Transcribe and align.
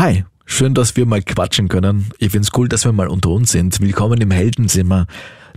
Hi, 0.00 0.24
schön, 0.46 0.72
dass 0.72 0.96
wir 0.96 1.04
mal 1.04 1.20
quatschen 1.20 1.68
können. 1.68 2.06
Ich 2.16 2.30
finde 2.30 2.46
es 2.46 2.58
cool, 2.58 2.70
dass 2.70 2.86
wir 2.86 2.92
mal 2.92 3.08
unter 3.08 3.28
uns 3.28 3.52
sind. 3.52 3.78
Willkommen 3.82 4.18
im 4.22 4.30
Heldenzimmer. 4.30 5.06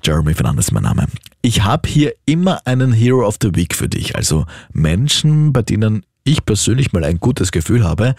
Jeremy 0.03 0.33
Fernandes 0.33 0.73
mein 0.73 0.83
Name. 0.83 1.05
Ich 1.41 1.63
habe 1.63 1.87
hier 1.87 2.13
immer 2.25 2.59
einen 2.67 2.91
Hero 2.91 3.25
of 3.25 3.37
the 3.41 3.55
Week 3.55 3.73
für 3.73 3.87
dich, 3.87 4.17
also 4.17 4.45
Menschen, 4.73 5.53
bei 5.53 5.61
denen 5.61 6.05
ich 6.25 6.43
persönlich 6.43 6.91
mal 6.91 7.05
ein 7.05 7.21
gutes 7.21 7.53
Gefühl 7.53 7.85
habe. 7.85 8.15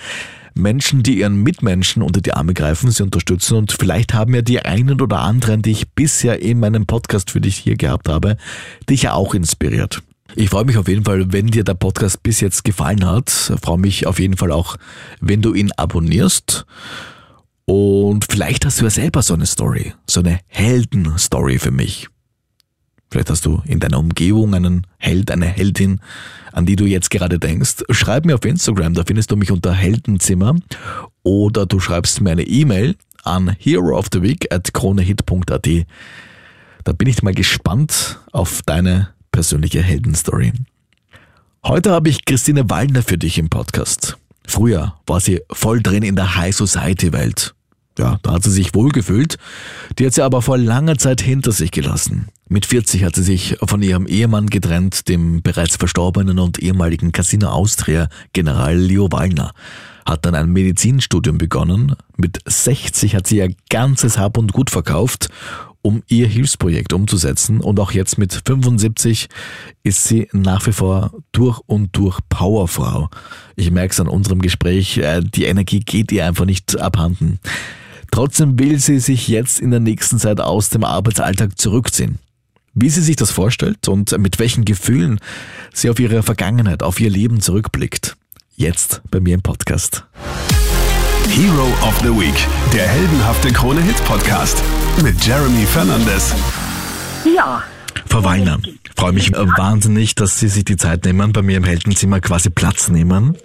Menschen, 0.54 1.02
die 1.02 1.18
ihren 1.18 1.42
Mitmenschen 1.42 2.02
unter 2.02 2.22
die 2.22 2.32
Arme 2.32 2.54
greifen, 2.54 2.90
sie 2.90 3.02
unterstützen 3.02 3.58
und 3.58 3.72
vielleicht 3.72 4.14
haben 4.14 4.34
ja 4.34 4.40
die 4.40 4.60
einen 4.60 5.02
oder 5.02 5.18
anderen, 5.18 5.60
die 5.60 5.72
ich 5.72 5.90
bisher 5.90 6.40
in 6.40 6.58
meinem 6.58 6.86
Podcast 6.86 7.32
für 7.32 7.42
dich 7.42 7.56
hier 7.56 7.76
gehabt 7.76 8.08
habe, 8.08 8.38
dich 8.88 9.02
ja 9.02 9.12
auch 9.12 9.34
inspiriert. 9.34 10.02
Ich 10.36 10.50
freue 10.50 10.64
mich 10.64 10.76
auf 10.78 10.88
jeden 10.88 11.04
Fall, 11.04 11.32
wenn 11.32 11.46
dir 11.46 11.62
der 11.62 11.74
Podcast 11.74 12.22
bis 12.24 12.40
jetzt 12.40 12.64
gefallen 12.64 13.06
hat. 13.06 13.52
Ich 13.54 13.60
freue 13.60 13.78
mich 13.78 14.06
auf 14.06 14.18
jeden 14.18 14.36
Fall 14.36 14.50
auch, 14.50 14.76
wenn 15.20 15.42
du 15.42 15.54
ihn 15.54 15.70
abonnierst. 15.72 16.66
Und 17.66 18.26
vielleicht 18.28 18.66
hast 18.66 18.80
du 18.80 18.84
ja 18.84 18.90
selber 18.90 19.22
so 19.22 19.34
eine 19.34 19.46
Story, 19.46 19.94
so 20.08 20.20
eine 20.20 20.40
Heldenstory 20.48 21.58
für 21.58 21.70
mich. 21.70 22.08
Vielleicht 23.12 23.30
hast 23.30 23.46
du 23.46 23.62
in 23.64 23.78
deiner 23.78 24.00
Umgebung 24.00 24.54
einen 24.54 24.88
Held, 24.98 25.30
eine 25.30 25.46
Heldin, 25.46 26.00
an 26.50 26.66
die 26.66 26.74
du 26.74 26.84
jetzt 26.84 27.10
gerade 27.10 27.38
denkst. 27.38 27.84
Schreib 27.90 28.26
mir 28.26 28.34
auf 28.34 28.44
Instagram, 28.44 28.94
da 28.94 29.04
findest 29.06 29.30
du 29.30 29.36
mich 29.36 29.52
unter 29.52 29.72
Heldenzimmer. 29.72 30.56
Oder 31.22 31.64
du 31.64 31.78
schreibst 31.78 32.20
mir 32.20 32.32
eine 32.32 32.42
E-Mail 32.42 32.96
an 33.22 33.54
herooftheweek 33.56 34.52
at 34.52 34.74
kronehit.at. 34.74 35.68
Da 36.82 36.92
bin 36.92 37.08
ich 37.08 37.22
mal 37.22 37.34
gespannt 37.34 38.18
auf 38.32 38.62
deine 38.66 39.13
persönliche 39.34 39.82
Heldenstory. 39.82 40.52
Heute 41.64 41.90
habe 41.90 42.08
ich 42.08 42.24
Christine 42.24 42.70
Wallner 42.70 43.02
für 43.02 43.18
dich 43.18 43.36
im 43.36 43.48
Podcast. 43.48 44.16
Früher 44.46 44.94
war 45.08 45.18
sie 45.18 45.42
voll 45.50 45.82
drin 45.82 46.04
in 46.04 46.14
der 46.14 46.36
High 46.36 46.54
Society 46.54 47.12
Welt. 47.12 47.52
Ja, 47.98 48.20
da 48.22 48.34
hat 48.34 48.44
sie 48.44 48.52
sich 48.52 48.76
wohlgefühlt. 48.76 49.38
Die 49.98 50.06
hat 50.06 50.14
sie 50.14 50.22
aber 50.22 50.40
vor 50.40 50.56
langer 50.56 50.98
Zeit 50.98 51.20
hinter 51.20 51.50
sich 51.50 51.72
gelassen. 51.72 52.28
Mit 52.48 52.64
40 52.64 53.02
hat 53.02 53.16
sie 53.16 53.24
sich 53.24 53.56
von 53.60 53.82
ihrem 53.82 54.06
Ehemann 54.06 54.46
getrennt, 54.46 55.08
dem 55.08 55.42
bereits 55.42 55.74
verstorbenen 55.74 56.38
und 56.38 56.60
ehemaligen 56.60 57.10
Casino 57.10 57.48
Austria 57.48 58.08
General 58.34 58.76
Leo 58.76 59.10
Wallner. 59.10 59.50
Hat 60.06 60.24
dann 60.26 60.36
ein 60.36 60.50
Medizinstudium 60.50 61.38
begonnen. 61.38 61.96
Mit 62.16 62.38
60 62.46 63.16
hat 63.16 63.26
sie 63.26 63.38
ihr 63.38 63.52
ganzes 63.68 64.16
Hab 64.16 64.38
und 64.38 64.52
Gut 64.52 64.70
verkauft 64.70 65.28
um 65.84 66.02
ihr 66.08 66.26
Hilfsprojekt 66.26 66.94
umzusetzen. 66.94 67.60
Und 67.60 67.78
auch 67.78 67.92
jetzt 67.92 68.16
mit 68.16 68.40
75 68.46 69.28
ist 69.82 70.04
sie 70.04 70.28
nach 70.32 70.66
wie 70.66 70.72
vor 70.72 71.12
durch 71.32 71.60
und 71.66 71.94
durch 71.96 72.18
Powerfrau. 72.30 73.10
Ich 73.54 73.70
merke 73.70 73.92
es 73.92 74.00
an 74.00 74.08
unserem 74.08 74.40
Gespräch, 74.40 74.96
äh, 74.96 75.20
die 75.22 75.44
Energie 75.44 75.80
geht 75.80 76.10
ihr 76.10 76.26
einfach 76.26 76.46
nicht 76.46 76.80
abhanden. 76.80 77.38
Trotzdem 78.10 78.58
will 78.58 78.78
sie 78.78 78.98
sich 78.98 79.28
jetzt 79.28 79.60
in 79.60 79.70
der 79.70 79.80
nächsten 79.80 80.18
Zeit 80.18 80.40
aus 80.40 80.70
dem 80.70 80.84
Arbeitsalltag 80.84 81.58
zurückziehen. 81.58 82.18
Wie 82.72 82.88
sie 82.88 83.02
sich 83.02 83.16
das 83.16 83.30
vorstellt 83.30 83.86
und 83.86 84.16
mit 84.18 84.38
welchen 84.38 84.64
Gefühlen 84.64 85.20
sie 85.72 85.90
auf 85.90 86.00
ihre 86.00 86.22
Vergangenheit, 86.22 86.82
auf 86.82 86.98
ihr 86.98 87.10
Leben 87.10 87.40
zurückblickt. 87.40 88.16
Jetzt 88.56 89.02
bei 89.10 89.20
mir 89.20 89.34
im 89.34 89.42
Podcast. 89.42 90.06
Hero 91.28 91.66
of 91.82 91.98
the 92.02 92.10
Week, 92.10 92.34
der 92.72 92.86
heldenhafte 92.86 93.52
Krone 93.52 93.80
Hit 93.80 94.02
Podcast 94.04 94.62
mit 95.02 95.24
Jeremy 95.24 95.66
Fernandes. 95.66 96.34
Ja. 97.36 97.62
Frau 98.08 98.22
Wallner, 98.22 98.58
freue 98.96 99.12
mich 99.12 99.32
wahnsinnig, 99.32 100.14
dass 100.14 100.38
Sie 100.38 100.48
sich 100.48 100.64
die 100.64 100.76
Zeit 100.76 101.04
nehmen, 101.04 101.32
bei 101.32 101.42
mir 101.42 101.56
im 101.56 101.64
Heldenzimmer 101.64 102.20
quasi 102.20 102.50
Platz 102.50 102.88
nehmen. 102.88 103.36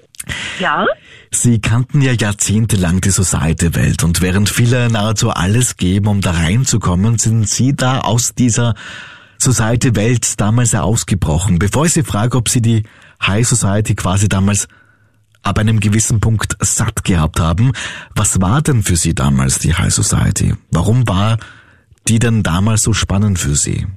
Ja. 0.60 0.86
Sie 1.32 1.60
kannten 1.60 2.02
ja 2.02 2.12
jahrzehntelang 2.12 3.02
die 3.02 3.10
Society-Welt 3.10 4.04
und 4.04 4.22
während 4.22 4.50
viele 4.50 4.90
nahezu 4.90 5.32
alles 5.32 5.78
geben, 5.78 6.08
um 6.08 6.22
da 6.22 6.32
reinzukommen, 6.32 7.18
sind 7.18 7.50
Sie 7.50 7.76
da 7.76 8.02
aus 8.02 8.36
dieser 8.36 8.76
Society-Welt 9.40 10.40
damals 10.40 10.76
ausgebrochen. 10.76 11.60
Bevor 11.60 11.86
ich 11.86 11.94
Sie 11.94 12.04
frage, 12.04 12.38
ob 12.38 12.50
Sie 12.50 12.62
die 12.62 12.84
High 13.26 13.48
Society 13.48 13.96
quasi 13.96 14.30
damals 14.30 14.68
ab 15.44 15.58
einem 15.58 15.80
gewissen 15.80 16.20
Punkt 16.20 16.56
satt 16.60 17.04
gehabt 17.04 17.40
haben. 17.40 17.72
Was 18.16 18.42
war 18.42 18.62
denn 18.62 18.84
für 18.84 18.96
Sie 18.96 19.16
damals 19.16 19.60
die 19.60 19.74
High 19.74 19.94
Society? 19.94 20.54
Warum 20.72 21.08
war 21.08 21.38
die 22.08 22.20
denn 22.20 22.44
damals 22.44 22.84
so 22.84 22.94
spannend 22.94 23.40
für 23.40 23.56
Sie? 23.56 23.88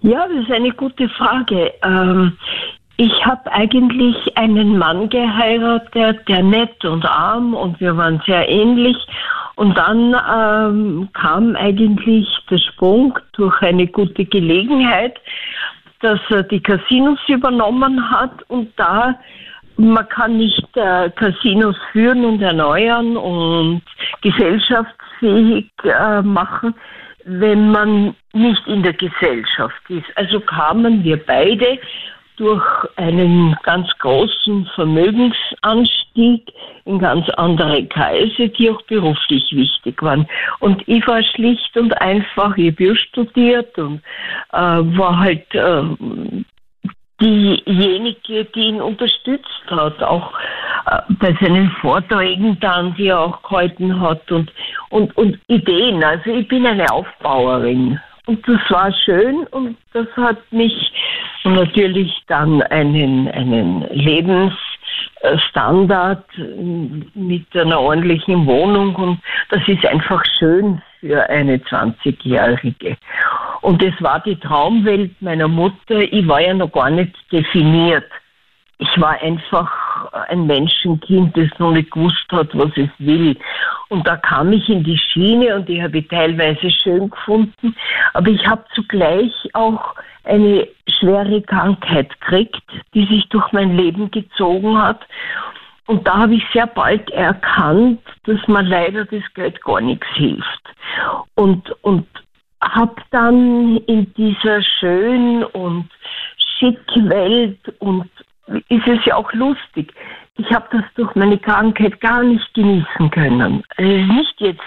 Ja, 0.00 0.26
das 0.28 0.44
ist 0.44 0.52
eine 0.52 0.72
gute 0.72 1.08
Frage. 1.08 1.72
Ähm, 1.82 2.36
ich 2.96 3.24
habe 3.24 3.50
eigentlich 3.52 4.16
einen 4.36 4.78
Mann 4.78 5.08
geheiratet, 5.08 6.28
der 6.28 6.42
nett 6.42 6.84
und 6.84 7.04
arm 7.04 7.54
und 7.54 7.80
wir 7.80 7.96
waren 7.96 8.22
sehr 8.26 8.48
ähnlich. 8.48 8.96
Und 9.56 9.76
dann 9.76 10.14
ähm, 10.34 11.08
kam 11.12 11.56
eigentlich 11.56 12.28
der 12.50 12.58
Sprung 12.58 13.18
durch 13.32 13.60
eine 13.62 13.86
gute 13.86 14.24
Gelegenheit, 14.24 15.16
dass 16.00 16.20
er 16.28 16.42
die 16.42 16.60
Casinos 16.60 17.18
übernommen 17.28 18.10
hat 18.10 18.42
und 18.48 18.72
da 18.76 19.18
man 19.76 20.08
kann 20.08 20.36
nicht 20.36 20.64
äh, 20.76 21.10
Casinos 21.10 21.76
führen 21.92 22.24
und 22.24 22.42
erneuern 22.42 23.16
und 23.16 23.82
gesellschaftsfähig 24.22 25.70
äh, 25.84 26.22
machen, 26.22 26.74
wenn 27.24 27.70
man 27.70 28.14
nicht 28.32 28.66
in 28.66 28.82
der 28.82 28.92
Gesellschaft 28.92 29.80
ist. 29.88 30.06
Also 30.16 30.40
kamen 30.40 31.02
wir 31.02 31.16
beide 31.24 31.78
durch 32.36 32.64
einen 32.96 33.56
ganz 33.62 33.88
großen 34.00 34.66
Vermögensanstieg 34.74 36.52
in 36.84 36.98
ganz 36.98 37.28
andere 37.30 37.86
Kreise, 37.86 38.48
die 38.48 38.70
auch 38.70 38.82
beruflich 38.82 39.44
wichtig 39.52 40.02
waren. 40.02 40.26
Und 40.58 40.82
ich 40.88 41.06
war 41.06 41.22
schlicht 41.22 41.76
und 41.76 41.96
einfach, 42.00 42.56
ich 42.56 42.72
habe 42.72 42.96
studiert 42.96 43.78
und 43.78 44.02
äh, 44.52 44.56
war 44.58 45.18
halt 45.18 45.54
äh, 45.54 46.44
diejenige, 47.20 48.44
die 48.46 48.60
ihn 48.60 48.80
unterstützt 48.80 49.64
hat, 49.68 50.02
auch 50.02 50.32
äh, 50.86 51.00
bei 51.20 51.36
seinen 51.40 51.70
Vorträgen 51.80 52.58
dann, 52.60 52.94
die 52.96 53.06
er 53.06 53.20
auch 53.20 53.42
gehalten 53.42 54.00
hat 54.00 54.30
und, 54.30 54.50
und, 54.90 55.16
und 55.16 55.38
Ideen. 55.48 56.02
Also 56.02 56.30
ich 56.30 56.48
bin 56.48 56.66
eine 56.66 56.90
Aufbauerin. 56.90 58.00
Und 58.26 58.46
das 58.48 58.60
war 58.70 58.90
schön 59.04 59.46
und 59.48 59.76
das 59.92 60.06
hat 60.16 60.38
mich 60.50 60.74
natürlich 61.44 62.10
dann 62.26 62.62
einen, 62.62 63.28
einen 63.28 63.82
Lebensstandard 65.24 66.24
mit 67.14 67.46
einer 67.56 67.80
ordentlichen 67.80 68.46
Wohnung 68.46 68.94
und 68.96 69.20
das 69.50 69.66
ist 69.66 69.84
einfach 69.86 70.22
schön 70.38 70.82
für 71.00 71.28
eine 71.28 71.58
20-Jährige. 71.58 72.96
Und 73.60 73.82
es 73.82 73.94
war 74.02 74.20
die 74.20 74.36
Traumwelt 74.36 75.20
meiner 75.20 75.48
Mutter. 75.48 76.00
Ich 76.00 76.26
war 76.26 76.40
ja 76.40 76.54
noch 76.54 76.72
gar 76.72 76.90
nicht 76.90 77.14
definiert. 77.32 78.04
Ich 78.78 79.00
war 79.00 79.20
einfach 79.20 79.70
ein 80.28 80.46
Menschenkind, 80.46 81.36
das 81.36 81.48
noch 81.58 81.72
nicht 81.72 81.90
gewusst 81.92 82.26
hat, 82.32 82.48
was 82.54 82.70
es 82.76 82.90
will. 82.98 83.36
Und 83.88 84.06
da 84.06 84.16
kam 84.16 84.52
ich 84.52 84.68
in 84.68 84.82
die 84.82 84.98
Schiene 84.98 85.56
und 85.56 85.68
die 85.68 85.82
habe 85.82 85.98
ich 85.98 86.08
teilweise 86.08 86.70
schön 86.70 87.10
gefunden. 87.10 87.76
Aber 88.14 88.28
ich 88.28 88.44
habe 88.46 88.64
zugleich 88.74 89.32
auch 89.52 89.94
eine 90.24 90.66
schwere 90.88 91.40
Krankheit 91.42 92.08
gekriegt, 92.20 92.62
die 92.94 93.06
sich 93.06 93.28
durch 93.28 93.50
mein 93.52 93.76
Leben 93.76 94.10
gezogen 94.10 94.80
hat. 94.80 95.06
Und 95.86 96.06
da 96.08 96.18
habe 96.18 96.34
ich 96.34 96.44
sehr 96.52 96.66
bald 96.66 97.10
erkannt, 97.10 98.00
dass 98.24 98.46
mir 98.48 98.62
leider 98.62 99.04
das 99.04 99.22
Geld 99.34 99.62
gar 99.62 99.80
nichts 99.80 100.06
hilft. 100.14 100.62
Und, 101.34 101.70
und 101.82 102.06
habe 102.62 102.94
dann 103.10 103.76
in 103.86 104.12
dieser 104.14 104.62
schönen 104.62 105.44
und 105.44 105.90
schicken 106.58 107.10
Welt 107.10 107.60
und 107.80 108.08
ist 108.68 108.86
es 108.86 109.04
ja 109.04 109.16
auch 109.16 109.32
lustig. 109.32 109.92
Ich 110.36 110.52
habe 110.52 110.66
das 110.72 110.82
durch 110.96 111.14
meine 111.14 111.38
Krankheit 111.38 112.00
gar 112.00 112.22
nicht 112.22 112.52
genießen 112.54 113.10
können. 113.10 113.62
Es 113.76 113.84
ist 113.84 114.08
nicht 114.08 114.40
jetzt 114.40 114.60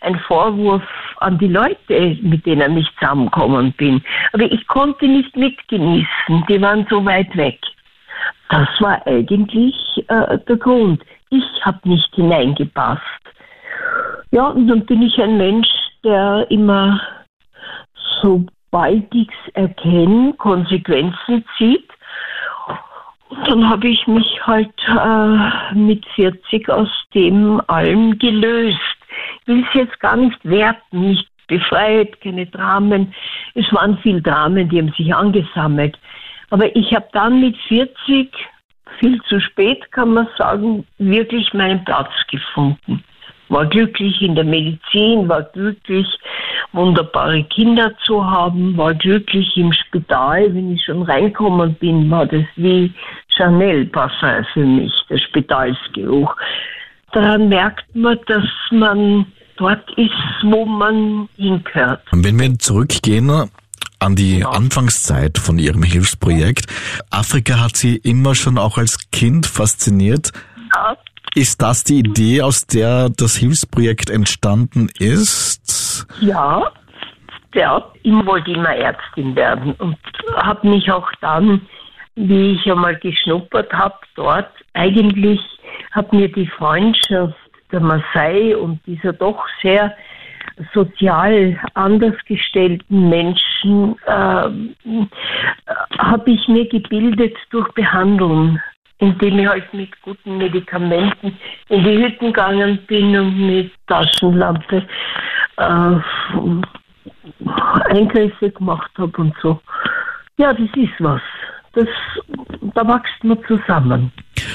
ein 0.00 0.18
Vorwurf 0.20 0.82
an 1.18 1.38
die 1.38 1.48
Leute, 1.48 2.16
mit 2.22 2.46
denen 2.46 2.76
ich 2.76 2.88
zusammengekommen 2.98 3.72
bin. 3.72 4.02
Aber 4.32 4.44
ich 4.44 4.66
konnte 4.68 5.08
nicht 5.08 5.36
mitgenießen. 5.36 6.44
Die 6.48 6.62
waren 6.62 6.86
so 6.88 7.04
weit 7.04 7.36
weg. 7.36 7.58
Das 8.48 8.68
war 8.80 9.04
eigentlich 9.06 9.74
äh, 10.08 10.38
der 10.38 10.56
Grund. 10.56 11.02
Ich 11.30 11.44
habe 11.62 11.80
nicht 11.88 12.14
hineingepasst. 12.14 13.02
Ja, 14.30 14.46
und 14.48 14.68
dann 14.68 14.86
bin 14.86 15.02
ich 15.02 15.20
ein 15.20 15.36
Mensch, 15.36 15.68
der 16.04 16.46
immer 16.48 17.00
sobald 18.22 19.14
ich 19.14 19.28
es 19.28 19.54
erkenne, 19.54 20.34
Konsequenzen 20.34 21.44
zieht. 21.56 21.88
Dann 23.46 23.68
habe 23.68 23.88
ich 23.88 24.06
mich 24.06 24.46
halt 24.46 24.72
äh, 24.88 25.74
mit 25.74 26.04
40 26.14 26.68
aus 26.68 26.88
dem 27.14 27.60
allem 27.68 28.18
gelöst. 28.18 28.78
Ich 29.42 29.48
will 29.48 29.64
es 29.68 29.74
jetzt 29.74 30.00
gar 30.00 30.16
nicht 30.16 30.38
werten, 30.44 31.10
nicht 31.10 31.28
befreit, 31.46 32.20
keine 32.20 32.46
Dramen. 32.46 33.12
Es 33.54 33.70
waren 33.72 33.98
viele 33.98 34.22
Dramen, 34.22 34.68
die 34.68 34.78
haben 34.78 34.92
sich 34.96 35.14
angesammelt. 35.14 35.98
Aber 36.50 36.74
ich 36.74 36.94
habe 36.94 37.08
dann 37.12 37.40
mit 37.40 37.56
40 37.68 38.30
viel 38.98 39.20
zu 39.24 39.40
spät, 39.40 39.90
kann 39.92 40.14
man 40.14 40.28
sagen, 40.36 40.86
wirklich 40.98 41.52
meinen 41.52 41.84
Platz 41.84 42.10
gefunden. 42.30 43.04
War 43.48 43.66
glücklich 43.66 44.20
in 44.20 44.34
der 44.34 44.44
Medizin, 44.44 45.28
war 45.28 45.42
glücklich, 45.42 46.06
wunderbare 46.72 47.44
Kinder 47.44 47.92
zu 48.04 48.24
haben, 48.24 48.76
war 48.76 48.94
glücklich 48.94 49.56
im 49.56 49.72
Spital. 49.72 50.54
Wenn 50.54 50.74
ich 50.74 50.84
schon 50.84 51.02
reinkommen 51.02 51.74
bin, 51.74 52.10
war 52.10 52.26
das 52.26 52.44
wie 52.56 52.92
Chanel 53.36 53.86
Parfum 53.86 54.44
für 54.52 54.64
mich, 54.64 54.92
der 55.08 55.18
Spitalsgeruch. 55.18 56.34
Daran 57.12 57.48
merkt 57.48 57.94
man, 57.94 58.18
dass 58.26 58.44
man 58.70 59.26
dort 59.56 59.90
ist, 59.96 60.12
wo 60.42 60.64
man 60.64 61.28
hingehört. 61.36 62.02
Und 62.12 62.24
wenn 62.24 62.38
wir 62.38 62.58
zurückgehen 62.58 63.30
an 63.98 64.14
die 64.14 64.40
ja. 64.40 64.50
Anfangszeit 64.50 65.38
von 65.38 65.58
Ihrem 65.58 65.82
Hilfsprojekt, 65.82 66.66
Afrika 67.10 67.60
hat 67.60 67.76
Sie 67.76 67.96
immer 67.96 68.34
schon 68.34 68.58
auch 68.58 68.78
als 68.78 69.10
Kind 69.10 69.46
fasziniert. 69.46 70.32
Ja. 70.74 70.96
Ist 71.34 71.62
das 71.62 71.84
die 71.84 72.00
Idee, 72.00 72.42
aus 72.42 72.66
der 72.66 73.10
das 73.10 73.36
Hilfsprojekt 73.36 74.10
entstanden 74.10 74.88
ist? 74.98 76.06
Ja, 76.20 76.70
ja. 77.54 77.84
Ich 78.02 78.12
wollte 78.26 78.52
immer 78.52 78.74
Ärztin 78.74 79.36
werden 79.36 79.74
und 79.74 79.96
habe 80.36 80.68
mich 80.68 80.90
auch 80.90 81.10
dann, 81.20 81.62
wie 82.14 82.52
ich 82.52 82.70
einmal 82.70 82.96
geschnuppert 82.96 83.72
habe, 83.72 83.96
dort 84.16 84.50
eigentlich 84.74 85.40
hat 85.92 86.12
mir 86.12 86.30
die 86.30 86.46
Freundschaft 86.46 87.36
der 87.70 87.80
Maasai 87.80 88.56
und 88.56 88.80
dieser 88.86 89.12
doch 89.12 89.44
sehr 89.62 89.94
sozial 90.74 91.58
anders 91.74 92.14
gestellten 92.26 93.08
Menschen 93.08 93.96
äh, 94.06 94.48
habe 95.98 96.30
ich 96.30 96.48
mir 96.48 96.68
gebildet 96.68 97.36
durch 97.50 97.68
Behandlung, 97.72 98.58
indem 98.98 99.38
ich 99.38 99.48
halt 99.48 99.72
mit 99.72 99.90
guten 100.02 100.38
Medikamenten 100.38 101.38
in 101.68 101.84
die 101.84 101.98
Hütten 101.98 102.26
gegangen 102.26 102.78
bin 102.86 103.16
und 103.18 103.46
mit 103.46 103.72
Taschenlampe 103.86 104.86
äh, 105.56 105.96
Eingriffe 107.90 108.50
gemacht 108.50 108.90
habe 108.98 109.12
und 109.20 109.34
so. 109.40 109.60
Ja, 110.36 110.52
das 110.52 110.68
ist 110.76 110.94
was. 110.98 111.20
Das, 111.74 111.88
da 112.74 112.86
wächst 112.86 113.22
man 113.22 113.38
zusammen. 113.46 114.12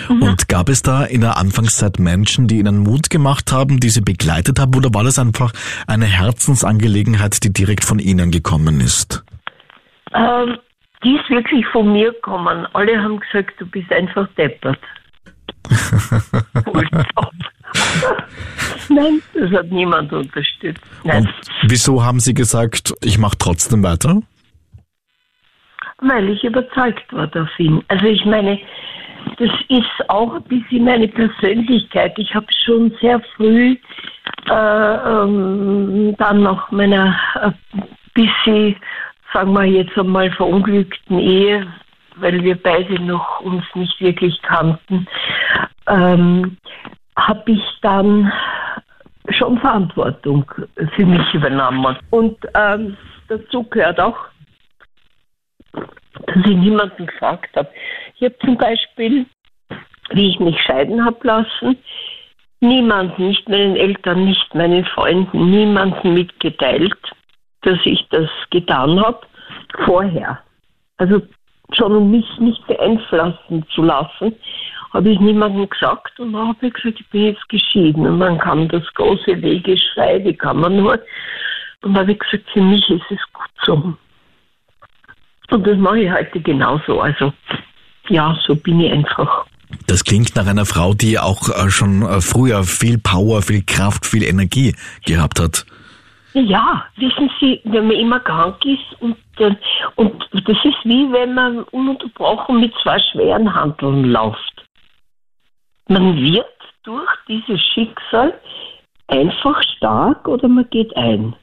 Und 0.10 0.50
gab 0.50 0.68
es 0.70 0.82
da 0.82 1.06
in 1.06 1.22
der 1.22 1.38
Anfangszeit 1.38 2.00
Menschen, 2.00 2.48
die 2.48 2.60
Ihnen 2.60 2.80
Mut 2.80 3.10
gemacht 3.10 3.52
haben, 3.52 3.80
die 3.80 3.90
Sie 3.90 4.02
begleitet 4.02 4.60
haben, 4.60 4.76
oder 4.76 4.94
war 4.94 5.04
das 5.04 5.20
einfach 5.20 5.54
eine 5.88 6.06
Herzensangelegenheit, 6.06 7.44
die 7.44 7.54
direkt 7.54 7.86
von 7.86 8.00
Ihnen 8.00 8.32
gekommen 8.32 8.82
ist? 8.82 9.24
Ähm, 10.14 10.58
die 11.04 11.16
ist 11.16 11.30
wirklich 11.30 11.66
von 11.68 11.92
mir 11.92 12.12
gekommen. 12.12 12.68
Alle 12.74 13.02
haben 13.02 13.20
gesagt, 13.20 13.60
du 13.60 13.66
bist 13.66 13.92
einfach 13.92 14.28
deppert. 14.38 14.80
Nein, 18.90 19.22
das 19.34 19.52
hat 19.52 19.72
niemand 19.72 20.12
unterstützt. 20.12 20.82
Nein. 21.04 21.26
Und 21.26 21.34
wieso 21.64 22.04
haben 22.04 22.20
Sie 22.20 22.34
gesagt, 22.34 22.94
ich 23.02 23.18
mache 23.18 23.38
trotzdem 23.38 23.84
weiter? 23.84 24.22
Weil 26.00 26.30
ich 26.30 26.44
überzeugt 26.44 27.12
war 27.14 27.28
davon. 27.28 27.84
Also 27.88 28.06
ich 28.06 28.26
meine, 28.26 28.60
das 29.38 29.50
ist 29.70 30.10
auch 30.10 30.36
ein 30.36 30.44
bisschen 30.44 30.84
meine 30.84 31.08
Persönlichkeit. 31.08 32.14
Ich 32.18 32.36
habe 32.36 32.48
schon 32.66 32.94
sehr 33.02 33.22
früh 33.36 33.78
äh, 34.50 34.54
ähm, 34.54 36.16
dann 36.18 36.44
nach 36.44 36.70
meiner 36.72 37.18
äh, 37.42 37.52
bisschen, 38.14 38.76
sagen 39.34 39.54
wir 39.54 39.66
jetzt 39.66 39.98
einmal, 39.98 40.32
verunglückten 40.32 41.20
Ehe, 41.20 41.68
weil 42.18 42.44
wir 42.44 42.56
beide 42.56 43.02
noch 43.02 43.42
uns 43.42 43.64
nicht 43.74 44.00
wirklich 44.00 44.40
kannten, 44.44 45.08
ähm, 45.88 46.58
habe 47.18 47.52
ich 47.52 47.64
dann 47.82 48.32
schon 49.30 49.58
Verantwortung 49.60 50.46
für 50.96 51.06
mich 51.06 51.34
übernommen. 51.34 51.98
Und 52.10 52.38
ähm, 52.56 52.98
dazu 53.30 53.64
gehört 53.64 54.00
auch, 54.00 54.18
dass 55.72 56.46
ich 56.46 56.56
niemanden 56.58 57.08
gefragt 57.08 57.56
habe. 57.56 57.70
Ich 58.16 58.24
habe 58.24 58.38
zum 58.40 58.58
Beispiel, 58.58 59.26
wie 60.12 60.30
ich 60.30 60.40
mich 60.40 60.60
scheiden 60.62 61.04
habe 61.04 61.26
lassen, 61.26 61.78
niemanden, 62.60 63.30
nicht 63.30 63.48
meinen 63.50 63.76
Eltern, 63.76 64.26
nicht 64.26 64.54
meinen 64.54 64.86
Freunden, 64.86 65.50
niemanden 65.50 66.14
mitgeteilt, 66.14 66.98
dass 67.64 67.80
ich 67.86 68.08
das 68.10 68.30
getan 68.50 69.00
habe, 69.00 69.20
vorher. 69.86 70.40
Also 70.98 71.22
schon 71.74 71.96
um 71.96 72.12
mich 72.12 72.26
nicht 72.40 72.66
beeinflussen 72.68 73.66
zu 73.74 73.84
lassen, 73.84 74.36
habe 74.94 75.10
ich 75.10 75.20
niemandem 75.20 75.68
gesagt 75.68 76.20
und 76.20 76.34
dann 76.34 76.50
habe 76.50 76.68
ich 76.68 76.74
gesagt, 76.74 77.00
ich 77.00 77.10
bin 77.10 77.26
jetzt 77.26 77.50
geschieden 77.50 78.06
und 78.06 78.20
man 78.20 78.38
kann 78.38 78.68
das 78.68 78.84
große 78.94 79.42
Wegeschrei, 79.42 80.24
wie 80.24 80.36
kann 80.36 80.58
man 80.60 80.78
nur. 80.78 80.94
Und 80.94 81.02
dann 81.82 81.98
habe 81.98 82.12
ich 82.12 82.20
gesagt, 82.20 82.50
für 82.54 82.62
mich 82.62 82.88
ist 82.90 83.10
es 83.10 83.20
gut 83.34 83.50
so. 83.64 83.94
Und 85.50 85.68
das 85.68 85.78
mache 85.78 86.00
ich 86.00 86.12
heute 86.12 86.40
genauso. 86.40 87.02
Also 87.02 87.34
ja, 88.10 88.38
so 88.46 88.56
bin 88.56 88.82
ich 88.82 88.92
einfach. 88.92 89.46
Das 89.88 90.04
klingt 90.04 90.36
nach 90.36 90.46
einer 90.46 90.66
Frau, 90.66 90.94
die 90.94 91.18
auch 91.18 91.50
äh, 91.50 91.70
schon 91.70 92.04
äh, 92.04 92.22
früher 92.22 92.64
viel 92.64 93.00
Power, 93.00 93.42
viel 93.42 93.64
Kraft, 93.64 94.06
viel 94.06 94.24
Energie 94.24 94.76
gehabt 95.06 95.40
hat. 95.40 95.66
Ja, 96.34 96.86
wissen 96.96 97.30
Sie, 97.40 97.62
wenn 97.64 97.88
man 97.88 97.96
immer 97.96 98.20
krank 98.20 98.66
ist 98.66 99.02
und, 99.02 99.16
und 99.96 100.30
das 100.34 100.58
ist 100.64 100.84
wie 100.84 101.12
wenn 101.12 101.36
man 101.36 101.64
ununterbrochen 101.66 102.60
mit 102.60 102.74
zwei 102.82 102.98
schweren 103.00 103.54
Handeln 103.54 104.06
läuft. 104.06 104.66
Man 105.88 106.16
wird 106.18 106.46
durch 106.84 107.10
dieses 107.28 107.62
Schicksal 107.74 108.34
einfach 109.08 109.62
stark 109.76 110.28
oder 110.28 110.48
man 110.48 110.68
geht 110.72 110.96
ein. 110.98 111.36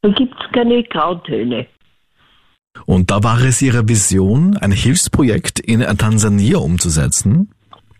Da 0.00 0.08
gibt 0.10 0.34
es 0.40 0.52
keine 0.52 0.82
Grautöne. 0.84 1.66
Und 2.86 3.10
da 3.10 3.22
war 3.22 3.40
es 3.40 3.60
Ihre 3.60 3.88
Vision, 3.88 4.56
ein 4.56 4.72
Hilfsprojekt 4.72 5.58
in 5.58 5.80
Tansania 5.80 6.58
umzusetzen? 6.58 7.52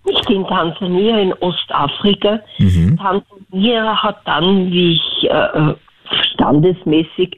Nicht 0.04 0.30
in 0.30 0.46
Tansania, 0.46 1.18
in 1.18 1.32
Ostafrika. 1.34 2.40
Mhm. 2.58 2.96
Tansania 2.96 4.02
hat 4.02 4.20
dann, 4.24 4.70
wie 4.70 4.94
ich 4.94 5.30
äh, 5.30 5.74
standesmäßig 6.32 7.36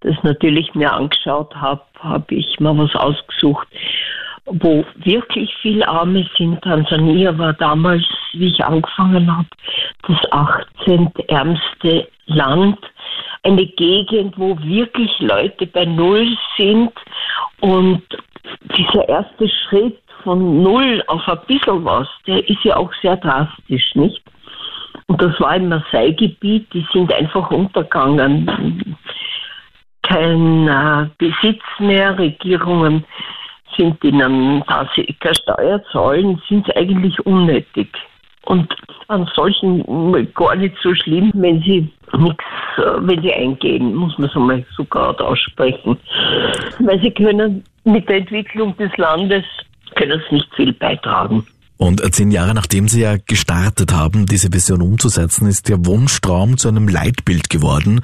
das 0.00 0.14
natürlich 0.22 0.74
mir 0.74 0.92
angeschaut 0.92 1.54
habe, 1.54 1.82
habe 1.98 2.34
ich 2.34 2.60
mal 2.60 2.76
was 2.78 2.94
ausgesucht, 2.94 3.66
wo 4.44 4.84
wirklich 4.96 5.52
viel 5.62 5.82
Arme 5.82 6.28
sind. 6.38 6.62
Tansania 6.62 7.36
war 7.36 7.54
damals, 7.54 8.04
wie 8.32 8.48
ich 8.48 8.64
angefangen 8.64 9.34
habe, 9.34 9.48
das 10.06 10.32
18. 10.32 11.12
ärmste 11.28 12.08
Land 12.26 12.78
eine 13.42 13.66
Gegend, 13.66 14.38
wo 14.38 14.58
wirklich 14.60 15.10
Leute 15.20 15.66
bei 15.66 15.84
Null 15.84 16.36
sind 16.56 16.92
und 17.60 18.02
dieser 18.76 19.08
erste 19.08 19.48
Schritt 19.48 19.98
von 20.22 20.62
Null 20.62 21.02
auf 21.06 21.26
ein 21.28 21.38
bisschen 21.46 21.84
was, 21.84 22.08
der 22.26 22.48
ist 22.48 22.62
ja 22.64 22.76
auch 22.76 22.92
sehr 23.00 23.16
drastisch, 23.16 23.94
nicht? 23.94 24.22
Und 25.08 25.22
das 25.22 25.38
war 25.40 25.56
im 25.56 25.68
Maasai-Gebiet, 25.68 26.72
die 26.72 26.86
sind 26.92 27.12
einfach 27.12 27.50
untergegangen. 27.50 28.96
Kein 30.02 30.68
äh, 30.68 31.08
Besitz 31.18 31.62
mehr, 31.78 32.18
Regierungen 32.18 33.04
sind 33.76 34.02
ihnen, 34.02 34.62
da 34.66 34.88
sie 34.94 35.16
Steuer 35.20 35.82
zahlen, 35.92 36.40
sind 36.48 36.66
sie 36.66 36.76
eigentlich 36.76 37.24
unnötig. 37.26 37.88
Und 38.46 38.72
an 39.08 39.28
solchen 39.34 39.82
gar 40.34 40.54
nicht 40.54 40.76
so 40.82 40.94
schlimm, 40.94 41.32
wenn 41.34 41.60
sie 41.62 41.92
nichts, 42.16 42.44
äh, 42.78 42.92
wenn 42.98 43.22
sie 43.22 43.32
eingehen, 43.32 43.94
muss 43.94 44.16
man 44.18 44.28
es 44.28 44.36
einmal 44.36 44.64
so 44.76 44.84
gerade 44.84 45.24
aussprechen. 45.24 45.98
Weil 46.80 47.00
sie 47.00 47.10
können 47.10 47.64
mit 47.84 48.08
der 48.08 48.18
Entwicklung 48.18 48.76
des 48.76 48.96
Landes 48.96 49.44
können 49.94 50.20
es 50.20 50.32
nicht 50.32 50.54
viel 50.54 50.72
beitragen. 50.72 51.46
Und 51.76 52.02
zehn 52.14 52.30
Jahre 52.30 52.54
nachdem 52.54 52.88
Sie 52.88 53.00
ja 53.00 53.16
gestartet 53.16 53.92
haben, 53.92 54.26
diese 54.26 54.52
Vision 54.52 54.80
umzusetzen, 54.80 55.46
ist 55.46 55.68
Ihr 55.68 55.84
Wunschtraum 55.84 56.56
zu 56.56 56.68
einem 56.68 56.88
Leitbild 56.88 57.50
geworden 57.50 58.00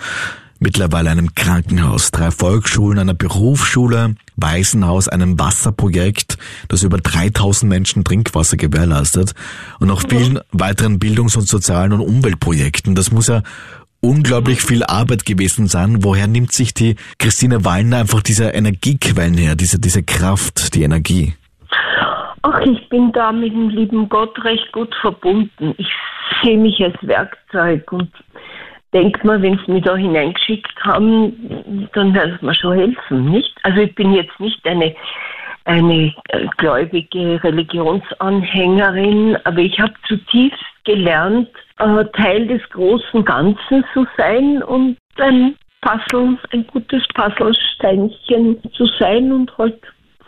mittlerweile 0.63 1.11
einem 1.11 1.35
Krankenhaus, 1.35 2.11
drei 2.11 2.31
Volksschulen, 2.31 2.99
einer 2.99 3.15
Berufsschule, 3.15 4.15
Waisenhaus, 4.37 5.09
einem 5.09 5.39
Wasserprojekt, 5.39 6.39
das 6.69 6.83
über 6.83 6.99
3000 6.99 7.69
Menschen 7.69 8.05
Trinkwasser 8.05 8.57
gewährleistet 8.57 9.35
und 9.81 9.89
noch 9.89 10.03
vielen 10.09 10.41
weiteren 10.53 10.99
Bildungs- 10.99 11.37
und 11.37 11.49
sozialen 11.49 11.93
und 11.93 12.01
Umweltprojekten. 12.01 12.95
Das 12.95 13.11
muss 13.11 13.27
ja 13.27 13.43
unglaublich 14.01 14.63
viel 14.63 14.83
Arbeit 14.85 15.27
gewesen 15.27 15.69
sein. 15.69 16.03
Woher 16.05 16.27
nimmt 16.27 16.53
sich 16.53 16.73
die 16.73 16.97
Christine 17.19 17.65
Wallner 17.65 17.99
einfach 17.99 18.23
diese 18.23 18.47
Energiequellen 18.51 19.37
her, 19.37 19.55
diese, 19.55 19.79
diese 19.79 20.03
Kraft, 20.03 20.75
die 20.75 20.83
Energie? 20.83 21.35
Ach, 22.43 22.61
ich 22.61 22.89
bin 22.89 23.13
da 23.13 23.31
mit 23.31 23.53
dem 23.53 23.69
lieben 23.69 24.09
Gott 24.09 24.43
recht 24.45 24.71
gut 24.73 24.95
verbunden. 24.97 25.75
Ich 25.79 25.89
sehe 26.43 26.59
mich 26.59 26.83
als 26.83 26.97
Werkzeug 27.03 27.91
und 27.93 28.11
denkt 28.93 29.25
man, 29.25 29.43
wenn 29.43 29.61
sie 29.65 29.73
mich 29.73 29.85
da 29.85 29.97
hineingeschickt 29.97 30.85
haben, 30.85 31.89
dann 31.95 32.13
werden 32.15 32.39
sie 32.41 32.47
mir 32.47 32.55
schon 32.55 32.77
helfen, 32.77 33.31
nicht? 33.31 33.55
Also 33.63 33.81
ich 33.81 33.95
bin 33.95 34.13
jetzt 34.13 34.39
nicht 34.41 34.67
eine 34.67 34.95
eine 35.65 36.13
äh, 36.31 36.47
gläubige 36.57 37.43
Religionsanhängerin, 37.43 39.39
aber 39.45 39.59
ich 39.59 39.79
habe 39.79 39.95
zutiefst 40.09 40.59
gelernt, 40.85 41.49
äh, 41.79 42.05
Teil 42.17 42.47
des 42.49 42.63
großen 42.71 43.25
Ganzen 43.25 43.85
zu 43.95 44.07
sein 44.17 44.63
und 44.65 44.97
ein 45.19 45.57
Puzzle, 45.81 46.37
ein 46.53 46.67
gutes 46.69 47.07
Puzzlesteinchen 47.15 48.61
zu 48.73 48.87
sein 48.99 49.33
und 49.33 49.57
halt 49.59 49.81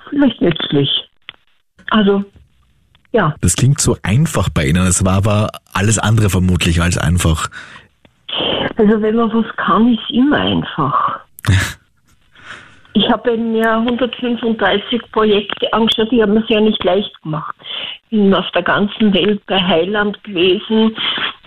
vielleicht 0.08 0.40
nützlich. 0.40 1.08
Also, 1.90 2.24
ja. 3.12 3.34
Das 3.40 3.54
klingt 3.54 3.80
so 3.80 3.96
einfach 4.02 4.48
bei 4.48 4.66
Ihnen. 4.66 4.86
Es 4.86 5.04
war 5.04 5.14
aber 5.14 5.48
alles 5.72 5.98
andere 5.98 6.30
vermutlich 6.30 6.82
als 6.82 6.98
einfach. 6.98 7.48
Also, 8.76 9.00
wenn 9.00 9.16
man 9.16 9.32
was 9.32 9.56
kann, 9.56 9.94
ist 9.94 10.10
immer 10.10 10.38
einfach. 10.38 11.20
ich 12.94 13.08
habe 13.10 13.36
mir 13.36 13.70
135 13.70 15.00
Projekte 15.12 15.72
angeschaut, 15.72 16.10
die 16.10 16.22
haben 16.22 16.36
es 16.36 16.48
ja 16.48 16.60
nicht 16.60 16.82
leicht 16.82 17.22
gemacht. 17.22 17.54
Ich 18.04 18.10
bin 18.10 18.34
auf 18.34 18.50
der 18.52 18.62
ganzen 18.62 19.12
Welt 19.14 19.42
bei 19.46 19.60
Heiland 19.60 20.22
gewesen. 20.24 20.96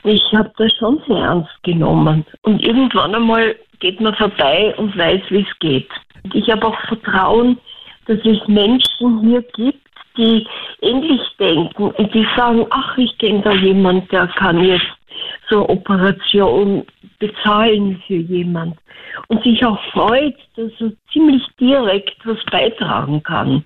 Ich 0.04 0.24
habe 0.34 0.52
das 0.58 0.72
schon 0.78 1.02
sehr 1.08 1.18
ernst 1.18 1.64
genommen. 1.64 2.26
Und 2.44 2.64
irgendwann 2.64 3.16
einmal 3.16 3.56
geht 3.80 4.00
man 4.00 4.16
vorbei 4.16 4.74
und 4.78 4.98
weiß, 4.98 5.22
wie 5.30 5.42
es 5.42 5.60
geht. 5.60 5.90
Ich 6.34 6.50
habe 6.50 6.68
auch 6.68 6.80
Vertrauen, 6.88 7.58
dass 8.06 8.20
es 8.20 8.48
Menschen 8.48 9.22
hier 9.22 9.42
gibt, 9.54 9.87
die 10.18 10.46
ähnlich 10.82 11.22
denken 11.40 11.92
und 11.92 12.14
die 12.14 12.28
sagen, 12.36 12.66
ach, 12.70 12.98
ich 12.98 13.18
kenne 13.18 13.42
da 13.42 13.54
jemand, 13.54 14.12
der 14.12 14.28
kann 14.28 14.64
jetzt 14.64 14.86
so 15.50 15.58
eine 15.58 15.70
Operation 15.70 16.86
bezahlen 17.20 18.02
für 18.06 18.16
jemand 18.16 18.78
und 19.28 19.44
sich 19.44 19.64
auch 19.66 19.80
freut, 19.92 20.36
dass 20.56 20.72
er 20.80 20.92
ziemlich 21.12 21.44
direkt 21.60 22.16
was 22.26 22.38
beitragen 22.52 23.22
kann. 23.24 23.64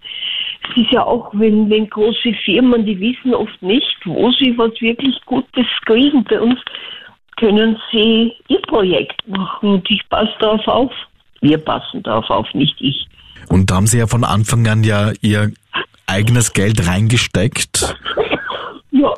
Es 0.70 0.78
ist 0.78 0.92
ja 0.92 1.04
auch, 1.04 1.32
wenn, 1.34 1.70
wenn 1.70 1.90
große 1.90 2.34
Firmen, 2.46 2.86
die 2.86 3.00
wissen 3.00 3.34
oft 3.34 3.62
nicht, 3.62 3.98
wo 4.06 4.32
sie 4.32 4.58
was 4.58 4.80
wirklich 4.80 5.20
Gutes 5.26 5.66
kriegen. 5.86 6.24
Bei 6.24 6.40
uns 6.40 6.60
können 7.38 7.78
sie 7.92 8.34
ihr 8.48 8.62
Projekt 8.62 9.28
machen 9.28 9.70
und 9.70 9.92
ich 9.92 10.08
passe 10.10 10.34
darauf 10.40 10.68
auf. 10.68 10.94
Wir 11.42 11.58
passen 11.58 12.04
darauf 12.04 12.30
auf, 12.30 12.54
nicht 12.54 12.80
ich. 12.80 13.08
Und 13.50 13.72
da 13.72 13.76
haben 13.76 13.88
Sie 13.88 13.98
ja 13.98 14.08
von 14.08 14.24
Anfang 14.24 14.68
an 14.68 14.84
ja 14.84 15.12
Ihr 15.22 15.52
eigenes 16.12 16.54
Geld 16.54 16.88
reingesteckt. 16.88 17.96
Ja. 18.92 19.14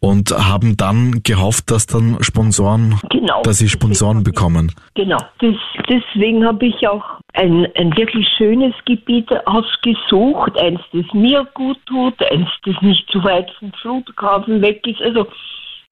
Und 0.00 0.30
haben 0.30 0.76
dann 0.76 1.22
gehofft, 1.24 1.70
dass 1.72 1.86
dann 1.86 2.18
Sponsoren, 2.22 3.00
Genau. 3.10 3.42
dass 3.42 3.58
Sie 3.58 3.68
Sponsoren 3.68 4.22
bekommen. 4.22 4.72
Genau. 4.94 5.18
Das, 5.40 5.56
deswegen 5.88 6.46
habe 6.46 6.66
ich 6.66 6.86
auch 6.86 7.04
ein, 7.34 7.66
ein 7.74 7.96
wirklich 7.96 8.26
schönes 8.38 8.72
Gebiet 8.84 9.28
ausgesucht. 9.46 10.56
Eins, 10.56 10.80
das 10.92 11.04
mir 11.12 11.46
gut 11.54 11.78
tut, 11.86 12.14
eins, 12.30 12.48
das 12.64 12.76
nicht 12.80 13.10
zu 13.10 13.22
weit 13.24 13.50
vom 13.58 13.72
Flughafen 13.72 14.62
weg 14.62 14.86
ist. 14.86 15.02
Also 15.02 15.26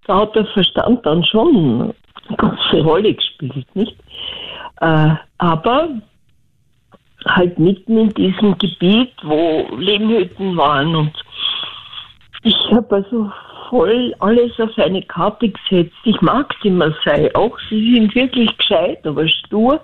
da 0.06 0.20
hat 0.20 0.36
der 0.36 0.46
Verstand 0.46 1.04
dann 1.04 1.24
schon 1.24 1.92
eine 2.28 2.36
große 2.36 2.82
Rolle 2.82 3.12
gespielt, 3.12 3.66
nicht? 3.74 3.96
Äh, 4.80 5.10
aber 5.38 5.88
halt 7.26 7.59
mitten 7.59 7.99
in 7.99 8.14
diesem 8.14 8.56
Gebiet, 8.59 9.12
wo 9.23 9.66
Lehmhütten 9.76 10.56
waren 10.56 10.95
und 10.95 11.12
ich 12.42 12.56
habe 12.73 12.97
also 12.97 13.30
voll 13.71 14.14
alles 14.21 14.52
auf 14.61 14.71
eine 14.78 15.02
Karte 15.02 15.49
gesetzt. 15.50 15.97
Ich 16.04 16.21
mag 16.21 16.54
sie 16.62 16.68
immer 16.68 16.95
sei. 17.04 17.35
Auch 17.35 17.59
sie 17.68 17.95
sind 17.95 18.14
wirklich 18.14 18.56
gescheit, 18.56 19.04
aber 19.04 19.26
stur. 19.26 19.80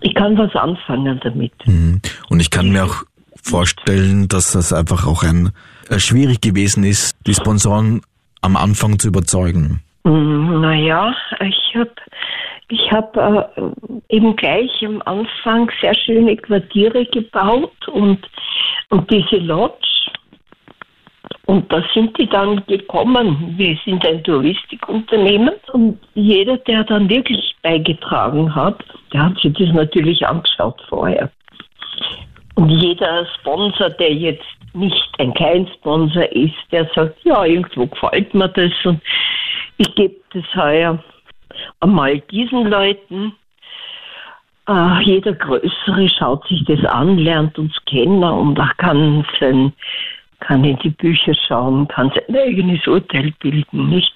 Ich 0.00 0.14
kann 0.14 0.36
was 0.36 0.54
anfangen 0.56 1.20
damit. 1.22 1.52
Mhm. 1.66 2.00
Und 2.28 2.40
ich 2.40 2.50
kann 2.50 2.70
mir 2.70 2.84
auch 2.84 3.04
vorstellen, 3.42 4.28
dass 4.28 4.52
das 4.52 4.72
einfach 4.72 5.06
auch 5.06 5.22
ein 5.22 5.52
äh, 5.88 5.98
schwierig 5.98 6.40
gewesen 6.40 6.84
ist, 6.84 7.16
die 7.26 7.34
Sponsoren 7.34 8.02
am 8.40 8.56
Anfang 8.56 8.98
zu 8.98 9.08
überzeugen. 9.08 9.80
Mm, 10.04 10.60
Naja, 10.60 11.14
ich 11.40 11.74
habe 11.76 11.90
ich 12.68 12.90
hab, 12.90 13.16
äh, 13.16 13.44
eben 14.08 14.34
gleich 14.36 14.70
am 14.84 15.02
Anfang 15.04 15.70
sehr 15.80 15.94
schöne 15.94 16.36
Quartiere 16.36 17.04
gebaut 17.06 17.88
und, 17.88 18.18
und 18.90 19.10
diese 19.10 19.36
Lodge. 19.36 19.86
Und 21.46 21.72
da 21.72 21.82
sind 21.94 22.18
die 22.18 22.28
dann 22.28 22.64
gekommen. 22.66 23.54
Wir 23.56 23.78
sind 23.84 24.04
ein 24.04 24.22
Touristikunternehmen 24.24 25.54
und 25.72 25.98
jeder, 26.14 26.56
der 26.58 26.82
dann 26.82 27.08
wirklich 27.08 27.54
beigetragen 27.62 28.52
hat, 28.52 28.84
der 29.12 29.26
hat 29.26 29.38
sich 29.38 29.52
das 29.54 29.72
natürlich 29.72 30.26
angeschaut 30.26 30.82
vorher. 30.88 31.30
Und 32.56 32.70
jeder 32.70 33.26
Sponsor, 33.38 33.90
der 33.90 34.12
jetzt 34.12 34.44
nicht 34.74 35.08
ein 35.18 35.32
Kleinsponsor 35.34 36.32
ist, 36.32 36.54
der 36.72 36.88
sagt, 36.94 37.16
ja, 37.24 37.44
irgendwo 37.44 37.86
gefällt 37.86 38.34
mir 38.34 38.48
das 38.48 38.72
und 38.84 39.00
ich 39.78 39.94
gebe 39.94 40.16
das 40.32 40.44
heuer 40.54 40.98
einmal 41.80 42.20
diesen 42.30 42.66
Leuten. 42.66 43.32
Äh, 44.68 45.02
jeder 45.02 45.32
Größere 45.32 46.08
schaut 46.08 46.46
sich 46.48 46.64
das 46.64 46.84
an, 46.84 47.18
lernt 47.18 47.58
uns 47.58 47.74
kennen 47.86 48.22
und 48.22 48.58
kann, 48.78 49.24
sein, 49.38 49.72
kann 50.40 50.64
in 50.64 50.78
die 50.78 50.90
Bücher 50.90 51.34
schauen, 51.46 51.86
kann 51.88 52.10
sein 52.10 52.36
eigenes 52.36 52.86
Urteil 52.86 53.32
bilden, 53.40 53.88
nicht? 53.88 54.14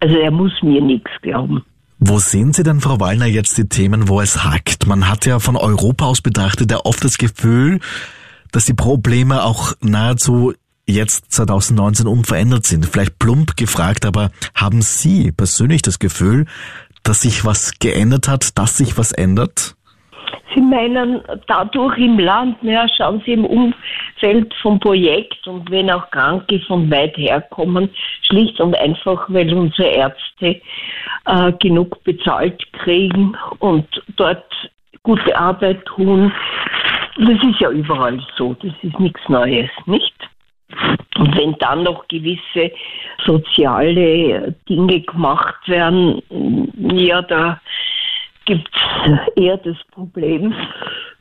Also 0.00 0.16
er 0.16 0.30
muss 0.30 0.52
mir 0.62 0.80
nichts 0.80 1.10
glauben. 1.22 1.64
Wo 2.00 2.18
sehen 2.18 2.52
Sie 2.52 2.62
denn, 2.62 2.80
Frau 2.80 3.00
Wallner, 3.00 3.26
jetzt 3.26 3.58
die 3.58 3.68
Themen, 3.68 4.08
wo 4.08 4.20
es 4.20 4.44
hackt? 4.44 4.86
Man 4.86 5.08
hat 5.08 5.26
ja 5.26 5.40
von 5.40 5.56
Europa 5.56 6.06
aus 6.06 6.22
betrachtet 6.22 6.70
ja 6.70 6.78
oft 6.84 7.04
das 7.04 7.18
Gefühl, 7.18 7.80
dass 8.52 8.66
die 8.66 8.74
Probleme 8.74 9.42
auch 9.42 9.72
nahezu 9.80 10.54
jetzt 10.88 11.32
2019 11.32 12.06
unverändert 12.06 12.64
sind. 12.64 12.86
Vielleicht 12.86 13.18
plump 13.18 13.56
gefragt, 13.56 14.06
aber 14.06 14.30
haben 14.54 14.82
Sie 14.82 15.32
persönlich 15.32 15.82
das 15.82 15.98
Gefühl, 15.98 16.46
dass 17.02 17.22
sich 17.22 17.44
was 17.44 17.78
geändert 17.78 18.28
hat, 18.28 18.58
dass 18.58 18.76
sich 18.76 18.98
was 18.98 19.12
ändert? 19.12 19.74
Sie 20.54 20.60
meinen 20.60 21.20
dadurch 21.46 21.98
im 21.98 22.18
Land, 22.18 22.62
naja, 22.62 22.86
schauen 22.96 23.22
Sie 23.24 23.32
im 23.32 23.44
Umfeld 23.44 24.52
vom 24.62 24.80
Projekt 24.80 25.46
und 25.46 25.70
wenn 25.70 25.90
auch 25.90 26.10
Kranke 26.10 26.58
von 26.60 26.90
weit 26.90 27.16
herkommen, 27.16 27.90
schlicht 28.22 28.58
und 28.60 28.74
einfach, 28.76 29.26
weil 29.28 29.52
unsere 29.52 29.88
Ärzte 29.88 30.60
äh, 31.26 31.52
genug 31.60 32.02
bezahlt 32.04 32.60
kriegen 32.72 33.36
und 33.58 33.86
dort 34.16 34.44
gute 35.02 35.36
Arbeit 35.36 35.84
tun. 35.84 36.32
Das 37.18 37.42
ist 37.42 37.60
ja 37.60 37.70
überall 37.70 38.20
so, 38.36 38.54
das 38.54 38.72
ist 38.82 38.98
nichts 38.98 39.20
Neues, 39.28 39.70
nicht? 39.86 40.14
Und 41.18 41.36
wenn 41.36 41.54
dann 41.58 41.82
noch 41.82 42.06
gewisse 42.08 42.72
soziale 43.24 44.54
Dinge 44.68 45.00
gemacht 45.00 45.68
werden, 45.68 46.22
ja, 46.78 47.22
da 47.22 47.60
gibt 48.44 48.70
es 49.04 49.42
eher 49.42 49.56
das 49.58 49.76
Problem, 49.90 50.54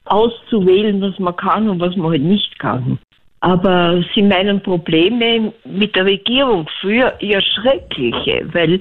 auszuwählen, 0.06 1.02
was 1.02 1.18
man 1.20 1.36
kann 1.36 1.70
und 1.70 1.80
was 1.80 1.96
man 1.96 2.12
halt 2.12 2.22
nicht 2.22 2.58
kann. 2.60 3.00
Aber 3.40 4.04
Sie 4.16 4.24
meinen 4.24 4.62
Probleme 4.62 5.54
mit 5.64 5.96
der 5.96 6.06
Regierung 6.06 6.68
früher 6.82 7.14
ja 7.20 7.40
schreckliche, 7.42 8.48
weil 8.52 8.80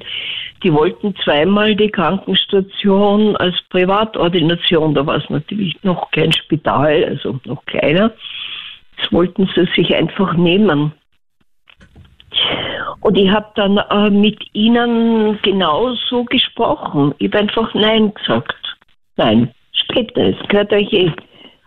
die 0.62 0.72
wollten 0.72 1.14
zweimal 1.24 1.76
die 1.76 1.90
Krankenstation 1.90 3.36
als 3.36 3.54
Privatordination, 3.68 4.94
da 4.94 5.04
war 5.06 5.16
es 5.16 5.28
natürlich 5.28 5.76
noch 5.82 6.10
kein 6.10 6.32
Spital, 6.32 7.04
also 7.04 7.38
noch 7.44 7.64
kleiner. 7.66 8.12
Das 8.96 9.12
wollten 9.12 9.48
sie 9.54 9.66
sich 9.74 9.94
einfach 9.94 10.34
nehmen. 10.34 10.92
Und 13.00 13.16
ich 13.16 13.30
habe 13.30 13.46
dann 13.54 13.78
äh, 13.78 14.10
mit 14.10 14.42
ihnen 14.52 15.38
genauso 15.42 16.24
gesprochen. 16.24 17.14
Ich 17.18 17.28
habe 17.28 17.40
einfach 17.40 17.72
Nein 17.74 18.12
gesagt. 18.14 18.76
Nein, 19.16 19.52
später, 19.72 20.22
es 20.22 20.48
gehört 20.48 20.72
euch 20.72 20.92
eh. 20.92 21.12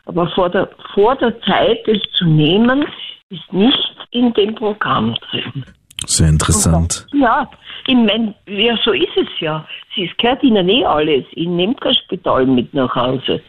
Aber 0.06 0.28
vor 0.30 0.50
der, 0.50 0.70
vor 0.94 1.16
der 1.16 1.40
Zeit, 1.42 1.88
es 1.88 2.02
zu 2.14 2.26
nehmen, 2.26 2.86
ist 3.30 3.54
nicht 3.54 3.96
in 4.12 4.34
dem 4.34 4.56
Programm 4.56 5.16
drin. 5.32 5.66
Sehr 6.10 6.30
interessant. 6.30 7.06
Ja, 7.14 7.48
ich 7.86 7.96
mein, 7.96 8.34
ja, 8.48 8.76
so 8.84 8.92
ist 8.92 9.16
es 9.16 9.28
ja. 9.40 9.64
Es 9.96 10.10
gehört 10.18 10.44
ihnen 10.44 10.68
eh 10.68 10.84
alles. 10.84 11.24
Ich 11.34 11.48
nehme 11.48 11.76
kein 11.76 11.94
Spital 11.94 12.48
mit 12.48 12.74
nach 12.74 12.96
Hause 12.96 13.40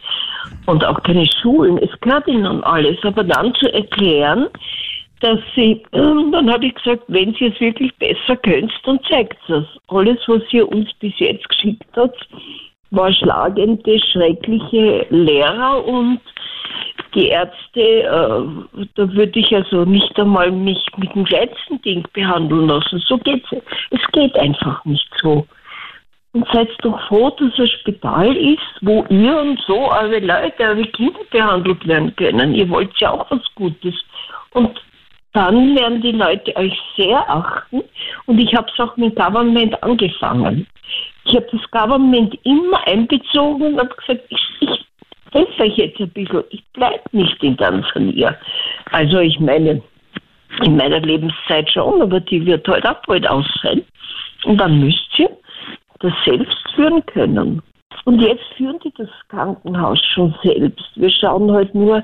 und 0.67 0.85
auch 0.85 1.01
keine 1.01 1.25
Schulen. 1.41 1.79
Es 1.79 1.89
gehört 2.01 2.27
ihnen 2.27 2.63
alles. 2.63 2.97
Aber 3.03 3.23
dann 3.23 3.55
zu 3.55 3.73
erklären, 3.73 4.47
dass 5.21 5.39
sie, 5.55 5.81
ähm, 5.93 6.31
dann 6.31 6.51
habe 6.51 6.67
ich 6.67 6.75
gesagt, 6.75 7.03
wenn 7.07 7.33
sie 7.33 7.47
es 7.47 7.59
wirklich 7.59 7.95
besser 7.95 8.37
könnt, 8.37 8.71
dann 8.85 8.99
zeigt 9.09 9.37
es. 9.49 9.65
Alles, 9.87 10.19
was 10.27 10.41
ihr 10.51 10.71
uns 10.71 10.93
bis 10.99 11.13
jetzt 11.17 11.49
geschickt 11.49 11.83
habt, 11.95 12.27
war 12.91 13.11
schlagende, 13.11 13.99
schreckliche 14.11 15.07
Lehrer 15.09 15.83
und 15.83 16.19
die 17.13 17.27
Ärzte, 17.27 17.79
äh, 17.79 18.85
da 18.95 19.13
würde 19.13 19.39
ich 19.39 19.55
also 19.55 19.85
nicht 19.85 20.17
einmal 20.19 20.51
mich 20.51 20.83
mit 20.97 21.13
dem 21.13 21.25
kleinsten 21.25 21.81
Ding 21.81 22.05
behandeln 22.13 22.67
lassen. 22.67 23.03
So 23.07 23.17
geht's. 23.17 23.49
Es 23.89 24.01
geht 24.11 24.35
einfach 24.37 24.83
nicht 24.85 25.09
so. 25.21 25.45
Und 26.33 26.47
seid 26.53 26.69
doch 26.81 26.99
froh, 27.07 27.29
dass 27.31 27.59
ein 27.59 27.67
Spital 27.67 28.35
ist, 28.35 28.59
wo 28.81 29.05
ihr 29.09 29.37
und 29.37 29.59
so 29.67 29.91
eure 29.91 30.19
Leute, 30.19 30.63
eure 30.63 30.85
Kinder 30.85 31.19
behandelt 31.29 31.85
werden 31.85 32.15
können. 32.15 32.55
Ihr 32.55 32.69
wollt 32.69 32.97
ja 32.99 33.11
auch 33.11 33.29
was 33.29 33.43
Gutes. 33.55 33.95
Und 34.51 34.79
dann 35.33 35.75
werden 35.75 36.01
die 36.01 36.11
Leute 36.11 36.55
euch 36.55 36.77
sehr 36.95 37.29
achten. 37.29 37.83
Und 38.25 38.39
ich 38.39 38.53
habe 38.55 38.67
es 38.71 38.79
auch 38.79 38.95
mit 38.95 39.15
Government 39.15 39.81
angefangen. 39.83 40.67
Ich 41.25 41.35
habe 41.35 41.47
das 41.51 41.71
Government 41.71 42.37
immer 42.43 42.85
einbezogen 42.87 43.73
und 43.73 43.79
habe 43.79 43.95
gesagt, 43.95 44.25
ich, 44.29 44.41
ich 44.61 44.70
helfe 45.31 45.63
euch 45.63 45.77
jetzt 45.77 45.99
ein 45.99 46.09
bisschen. 46.09 46.43
Ich 46.49 46.63
bleibe 46.73 47.03
nicht 47.11 47.43
in 47.43 47.57
Tansania. 47.57 48.37
Also 48.91 49.19
ich 49.19 49.39
meine, 49.39 49.81
in 50.63 50.75
meiner 50.75 50.99
Lebenszeit 50.99 51.69
schon, 51.69 52.01
aber 52.01 52.19
die 52.19 52.45
wird 52.45 52.67
heute 52.67 52.87
halt 52.87 52.97
auch 52.97 53.05
bald 53.07 53.27
aus 53.27 53.45
sein. 53.63 53.83
Und 54.43 54.57
dann 54.57 54.79
müsst 54.79 55.17
ihr 55.17 55.29
das 55.99 56.13
selbst 56.25 56.57
führen 56.75 57.05
können. 57.07 57.61
Und 58.05 58.19
jetzt 58.21 58.43
führen 58.57 58.79
die 58.83 58.93
das 58.97 59.09
Krankenhaus 59.29 59.99
schon 60.13 60.33
selbst. 60.43 60.89
Wir 60.95 61.09
schauen 61.09 61.51
halt 61.51 61.73
nur 61.75 62.03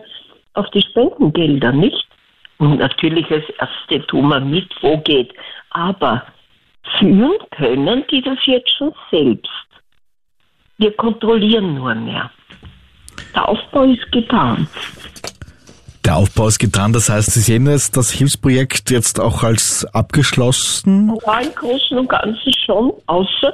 auf 0.54 0.70
die 0.72 0.82
Spendengelder, 0.82 1.72
nicht? 1.72 2.08
Und 2.60 2.80
natürlich 2.80 3.30
als 3.32 3.46
Erste 3.60 4.06
tun 4.08 4.30
wir 4.30 4.40
mit, 4.40 4.70
wo 4.82 4.98
geht. 4.98 5.34
Aber 5.72 6.24
führen 6.98 7.38
können 7.52 8.04
die 8.12 8.22
das 8.22 8.38
jetzt 8.46 8.72
schon 8.78 8.94
selbst. 9.12 9.50
Wir 10.78 10.96
kontrollieren 10.96 11.76
nur 11.76 11.96
mehr. 11.96 12.32
Der 13.34 13.48
Aufbau 13.48 13.84
ist 13.84 14.12
getan. 14.12 14.68
Der 16.06 16.16
Aufbau 16.16 16.48
ist 16.48 16.60
getan, 16.60 16.94
das 16.94 17.10
heißt, 17.10 17.32
Sie 17.34 17.42
sehen 17.42 17.68
jetzt 17.68 17.98
das 17.98 18.12
Hilfsprojekt 18.12 18.92
jetzt 18.92 19.20
auch 19.20 19.44
als 19.44 19.86
abgeschlossen? 19.94 21.18
Ja, 21.26 21.40
im 21.40 21.54
Großen 21.54 21.98
und 21.98 22.08
Ganzen 22.08 22.54
schon, 22.66 22.94
außer 23.08 23.54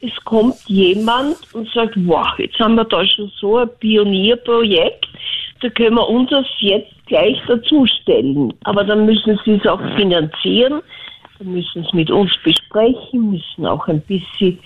es 0.00 0.24
kommt 0.24 0.56
jemand 0.66 1.36
und 1.52 1.68
sagt, 1.72 1.94
wow, 2.06 2.26
jetzt 2.38 2.58
haben 2.58 2.74
wir 2.74 2.84
da 2.84 3.06
schon 3.06 3.30
so 3.40 3.58
ein 3.58 3.68
Pionierprojekt, 3.78 5.06
da 5.60 5.68
können 5.68 5.96
wir 5.96 6.08
uns 6.08 6.30
das 6.30 6.46
jetzt 6.58 6.92
gleich 7.06 7.40
dazustellen. 7.46 8.52
Aber 8.64 8.84
dann 8.84 9.06
müssen 9.06 9.38
sie 9.44 9.52
es 9.52 9.66
auch 9.66 9.80
finanzieren, 9.94 10.82
dann 11.38 11.52
müssen 11.52 11.82
sie 11.82 11.86
es 11.86 11.92
mit 11.92 12.10
uns 12.10 12.32
besprechen, 12.42 13.30
müssen 13.30 13.66
auch 13.66 13.86
ein 13.86 14.00
bisschen 14.00 14.58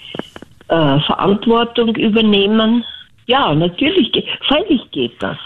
äh, 0.69 1.01
Verantwortung 1.01 1.95
übernehmen. 1.97 2.85
Ja, 3.27 3.55
natürlich, 3.55 4.13
freilich 4.47 4.81
geht 4.93 5.21
das. 5.21 5.37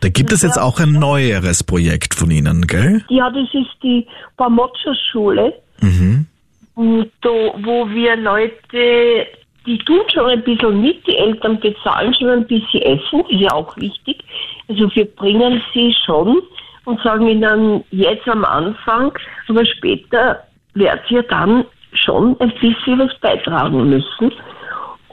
Da 0.00 0.08
gibt 0.08 0.32
es 0.32 0.42
jetzt 0.42 0.58
auch 0.58 0.78
ein 0.78 0.92
neueres 0.92 1.64
Projekt 1.64 2.14
von 2.14 2.30
Ihnen, 2.30 2.66
gell? 2.66 3.02
Ja, 3.08 3.30
das 3.30 3.48
ist 3.54 3.70
die 3.82 4.06
Pamotscha-Schule. 4.36 5.54
Mhm. 5.80 6.26
Wo 6.74 7.88
wir 7.88 8.16
Leute, 8.16 9.26
die 9.64 9.78
tun 9.78 10.02
schon 10.12 10.26
ein 10.26 10.42
bisschen 10.42 10.80
mit, 10.82 11.06
die 11.06 11.16
Eltern 11.16 11.58
bezahlen 11.58 12.14
schon 12.14 12.28
ein 12.28 12.46
bisschen 12.46 12.82
Essen, 12.82 13.20
ist 13.30 13.40
ja 13.40 13.52
auch 13.52 13.74
wichtig. 13.78 14.22
Also 14.68 14.94
wir 14.94 15.06
bringen 15.06 15.62
sie 15.72 15.94
schon 16.04 16.42
und 16.84 17.00
sagen 17.02 17.26
ihnen 17.26 17.82
jetzt 17.90 18.28
am 18.28 18.44
Anfang, 18.44 19.12
aber 19.48 19.64
später 19.64 20.42
wird 20.74 21.00
ihr 21.10 21.22
dann 21.22 21.64
schon 21.94 22.38
ein 22.40 22.52
bisschen 22.60 22.98
was 22.98 23.18
beitragen 23.20 23.88
müssen. 23.88 24.32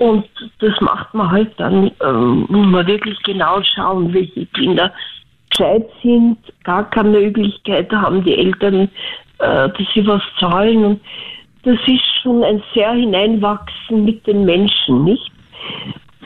Und 0.04 0.28
das 0.60 0.74
macht 0.82 1.14
man 1.14 1.32
halt 1.32 1.54
dann, 1.56 1.90
ähm, 2.04 2.46
muss 2.50 2.68
man 2.68 2.86
wirklich 2.86 3.18
genau 3.24 3.64
schauen, 3.64 4.14
welche 4.14 4.46
Kinder 4.48 4.92
gescheit 5.50 5.88
sind, 6.02 6.38
gar 6.66 6.90
keine 6.90 7.12
Möglichkeit 7.12 7.90
haben 7.90 8.22
die 8.22 8.38
Eltern, 8.38 8.90
äh, 9.40 9.70
dass 9.70 9.88
sie 9.94 10.06
was 10.06 10.22
zahlen. 10.42 10.84
Und 10.84 11.02
das 11.64 11.78
ist 11.88 12.04
schon 12.22 12.44
ein 12.44 12.62
sehr 12.74 12.92
Hineinwachsen 12.92 14.04
mit 14.04 14.28
den 14.28 14.44
Menschen, 14.44 15.06
nicht? 15.06 15.32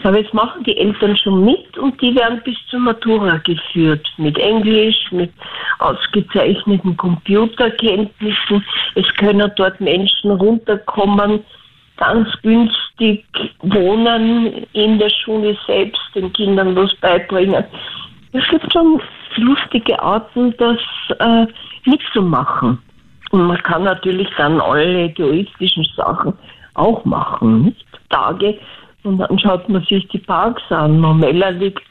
Aber 0.02 0.20
jetzt 0.22 0.34
machen 0.34 0.64
die 0.64 0.78
Eltern 0.78 1.16
schon 1.16 1.46
mit 1.46 1.78
und 1.78 2.02
die 2.02 2.16
werden 2.16 2.42
bis 2.44 2.56
zur 2.70 2.80
Matura 2.80 3.38
geführt. 3.38 4.08
Mit 4.18 4.40
Englisch, 4.40 5.12
mit 5.12 5.32
ausgezeichneten 5.78 6.98
Computerkenntnissen. 6.98 8.66
Es 8.96 9.06
können 9.18 9.52
dort 9.56 9.80
Menschen 9.82 10.32
runterkommen, 10.32 11.44
ganz 11.98 12.30
günstig 12.42 13.26
wohnen 13.62 14.66
in 14.74 15.00
der 15.00 15.10
Schule 15.10 15.58
selbst, 15.66 16.02
den 16.16 16.32
Kindern 16.34 16.76
was 16.76 16.94
beibringen. 16.96 17.64
Es 18.34 18.48
gibt 18.50 18.72
schon 18.72 19.02
lustige 19.38 20.02
Arten, 20.02 20.54
das 20.58 20.80
äh, 21.20 21.46
mitzumachen. 21.86 22.80
Und 23.32 23.44
man 23.44 23.62
kann 23.64 23.84
natürlich 23.84 24.30
dann 24.38 24.62
alle 24.62 25.04
egoistischen 25.06 25.86
Sachen 25.96 26.34
auch 26.76 27.04
machen, 27.06 27.66
nicht? 27.66 27.86
Tage. 28.10 28.58
Und 29.04 29.18
dann 29.18 29.40
schaut 29.40 29.68
man 29.70 29.84
sich 29.84 30.08
die 30.10 30.20
Parks 30.20 30.62
an. 30.70 31.00
Momella 31.00 31.50
liegt 31.50 31.84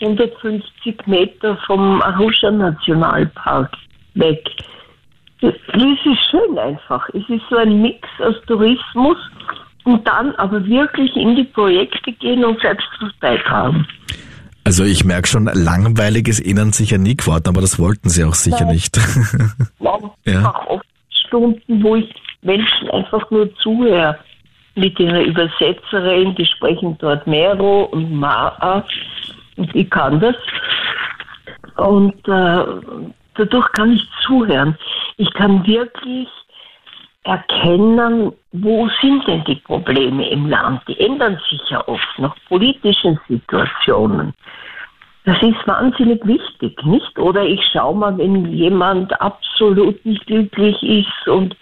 150 0.00 1.06
Meter 1.06 1.56
vom 1.66 2.02
Arusha 2.02 2.50
Nationalpark 2.50 3.70
weg. 4.14 4.44
Das 5.42 5.54
ist 5.72 6.30
schön 6.30 6.58
einfach. 6.58 7.08
Es 7.10 7.28
ist 7.28 7.42
so 7.50 7.56
ein 7.56 7.82
Mix 7.82 8.08
aus 8.20 8.36
Tourismus 8.46 9.16
und 9.84 10.06
dann 10.06 10.34
aber 10.36 10.64
wirklich 10.64 11.14
in 11.16 11.34
die 11.34 11.44
Projekte 11.44 12.12
gehen 12.12 12.44
und 12.44 12.60
selbst 12.60 12.86
was 13.00 13.12
beitragen. 13.14 13.86
Also 14.64 14.84
ich 14.84 15.04
merke 15.04 15.26
schon, 15.26 15.46
langweilig 15.52 16.28
ist 16.28 16.40
Ihnen 16.40 16.72
sicher 16.72 16.96
nie 16.96 17.16
geworden, 17.16 17.48
aber 17.48 17.60
das 17.60 17.80
wollten 17.80 18.08
Sie 18.08 18.24
auch 18.24 18.34
sicher 18.34 18.64
Nein. 18.64 18.74
nicht. 18.74 18.96
Nein, 19.80 20.10
ja. 20.24 20.48
auch 20.48 20.66
oft 20.68 20.86
Stunden, 21.26 21.82
wo 21.82 21.96
ich 21.96 22.14
Menschen 22.42 22.90
einfach 22.90 23.28
nur 23.30 23.52
zuhöre. 23.56 24.18
Mit 24.74 24.98
einer 25.00 25.22
Übersetzerin, 25.22 26.34
die 26.36 26.46
sprechen 26.46 26.96
dort 26.98 27.26
Mero 27.26 27.84
und 27.92 28.10
Maa 28.12 28.84
und 29.56 29.74
ich 29.74 29.90
kann 29.90 30.18
das. 30.18 30.36
Und 31.76 32.14
äh, 32.26 32.64
dadurch 33.34 33.72
kann 33.72 33.92
ich 33.92 34.08
zuhören. 34.24 34.76
Ich 35.16 35.32
kann 35.34 35.66
wirklich 35.66 36.28
erkennen, 37.24 38.32
wo 38.52 38.88
sind 39.00 39.26
denn 39.26 39.44
die 39.44 39.56
Probleme 39.56 40.28
im 40.30 40.48
Land. 40.48 40.82
Die 40.88 40.98
ändern 40.98 41.38
sich 41.48 41.60
ja 41.70 41.86
oft 41.86 42.18
nach 42.18 42.34
politischen 42.48 43.18
Situationen. 43.28 44.34
Das 45.24 45.40
ist 45.40 45.68
wahnsinnig 45.68 46.26
wichtig, 46.26 46.76
nicht? 46.84 47.16
Oder 47.16 47.44
ich 47.44 47.62
schaue 47.72 47.94
mal, 47.94 48.18
wenn 48.18 48.44
jemand 48.46 49.20
absolut 49.20 50.04
nicht 50.04 50.26
glücklich 50.26 50.82
ist 50.82 51.28
und 51.28 51.56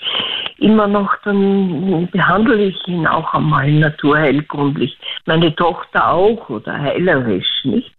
immer 0.56 0.86
noch, 0.86 1.14
dann 1.24 2.08
behandle 2.10 2.56
ich 2.56 2.88
ihn 2.88 3.06
auch 3.06 3.34
einmal 3.34 3.70
naturheilkundlich. 3.70 4.96
Meine 5.26 5.54
Tochter 5.54 6.10
auch 6.10 6.48
oder 6.48 6.78
heilerisch, 6.78 7.64
nicht? 7.64 7.92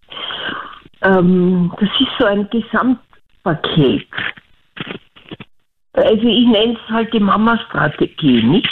Ähm, 1.03 1.71
das 1.79 1.89
ist 1.99 2.17
so 2.17 2.25
ein 2.25 2.49
Gesamtpaket. 2.49 4.07
Also 5.93 6.23
ich 6.23 6.47
nenne 6.47 6.73
es 6.73 6.93
halt 6.93 7.13
die 7.13 7.19
Mama-Strategie, 7.19 8.43
nicht? 8.43 8.69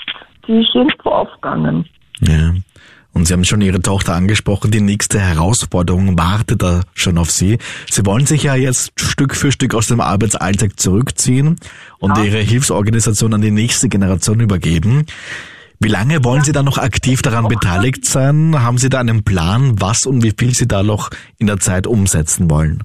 Die 0.48 0.62
ist 0.62 0.74
irgendwo 0.74 1.10
aufgegangen. 1.10 1.86
Ja. 2.22 2.54
Und 3.12 3.26
Sie 3.26 3.34
haben 3.34 3.44
schon 3.44 3.62
Ihre 3.62 3.82
Tochter 3.82 4.14
angesprochen, 4.14 4.72
die 4.72 4.82
nächste 4.82 5.20
Herausforderung 5.20 6.18
wartet 6.18 6.62
da 6.62 6.82
schon 6.94 7.18
auf 7.18 7.32
Sie. 7.32 7.58
Sie 7.90 8.06
wollen 8.06 8.26
sich 8.26 8.44
ja 8.44 8.56
jetzt 8.56 8.94
Stück 9.00 9.36
für 9.36 9.52
Stück 9.52 9.74
aus 9.74 9.88
dem 9.88 10.00
Arbeitsalltag 10.00 10.80
zurückziehen 10.80 11.58
und 11.98 12.18
ja. 12.18 12.24
Ihre 12.24 12.38
Hilfsorganisation 12.38 13.34
an 13.34 13.42
die 13.42 13.52
nächste 13.52 13.90
Generation 13.90 14.40
übergeben. 14.40 15.06
Wie 15.82 15.88
lange 15.90 16.24
wollen 16.24 16.44
Sie 16.44 16.52
da 16.52 16.62
noch 16.62 16.78
aktiv 16.78 17.22
daran 17.22 17.48
beteiligt 17.48 18.06
sein? 18.06 18.62
Haben 18.62 18.78
Sie 18.78 18.90
da 18.90 19.00
einen 19.00 19.24
Plan, 19.24 19.82
was 19.82 20.06
und 20.06 20.24
wie 20.24 20.34
viel 20.38 20.54
Sie 20.54 20.68
da 20.68 20.84
noch 20.84 21.10
in 21.38 21.48
der 21.48 21.58
Zeit 21.58 21.88
umsetzen 21.88 22.50
wollen? 22.50 22.84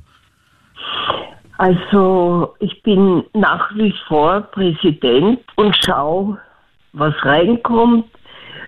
Also 1.58 2.56
ich 2.58 2.82
bin 2.82 3.24
nach 3.32 3.72
wie 3.74 3.94
vor 4.08 4.40
Präsident 4.40 5.40
und 5.56 5.76
schaue, 5.84 6.38
was 6.92 7.14
reinkommt, 7.24 8.06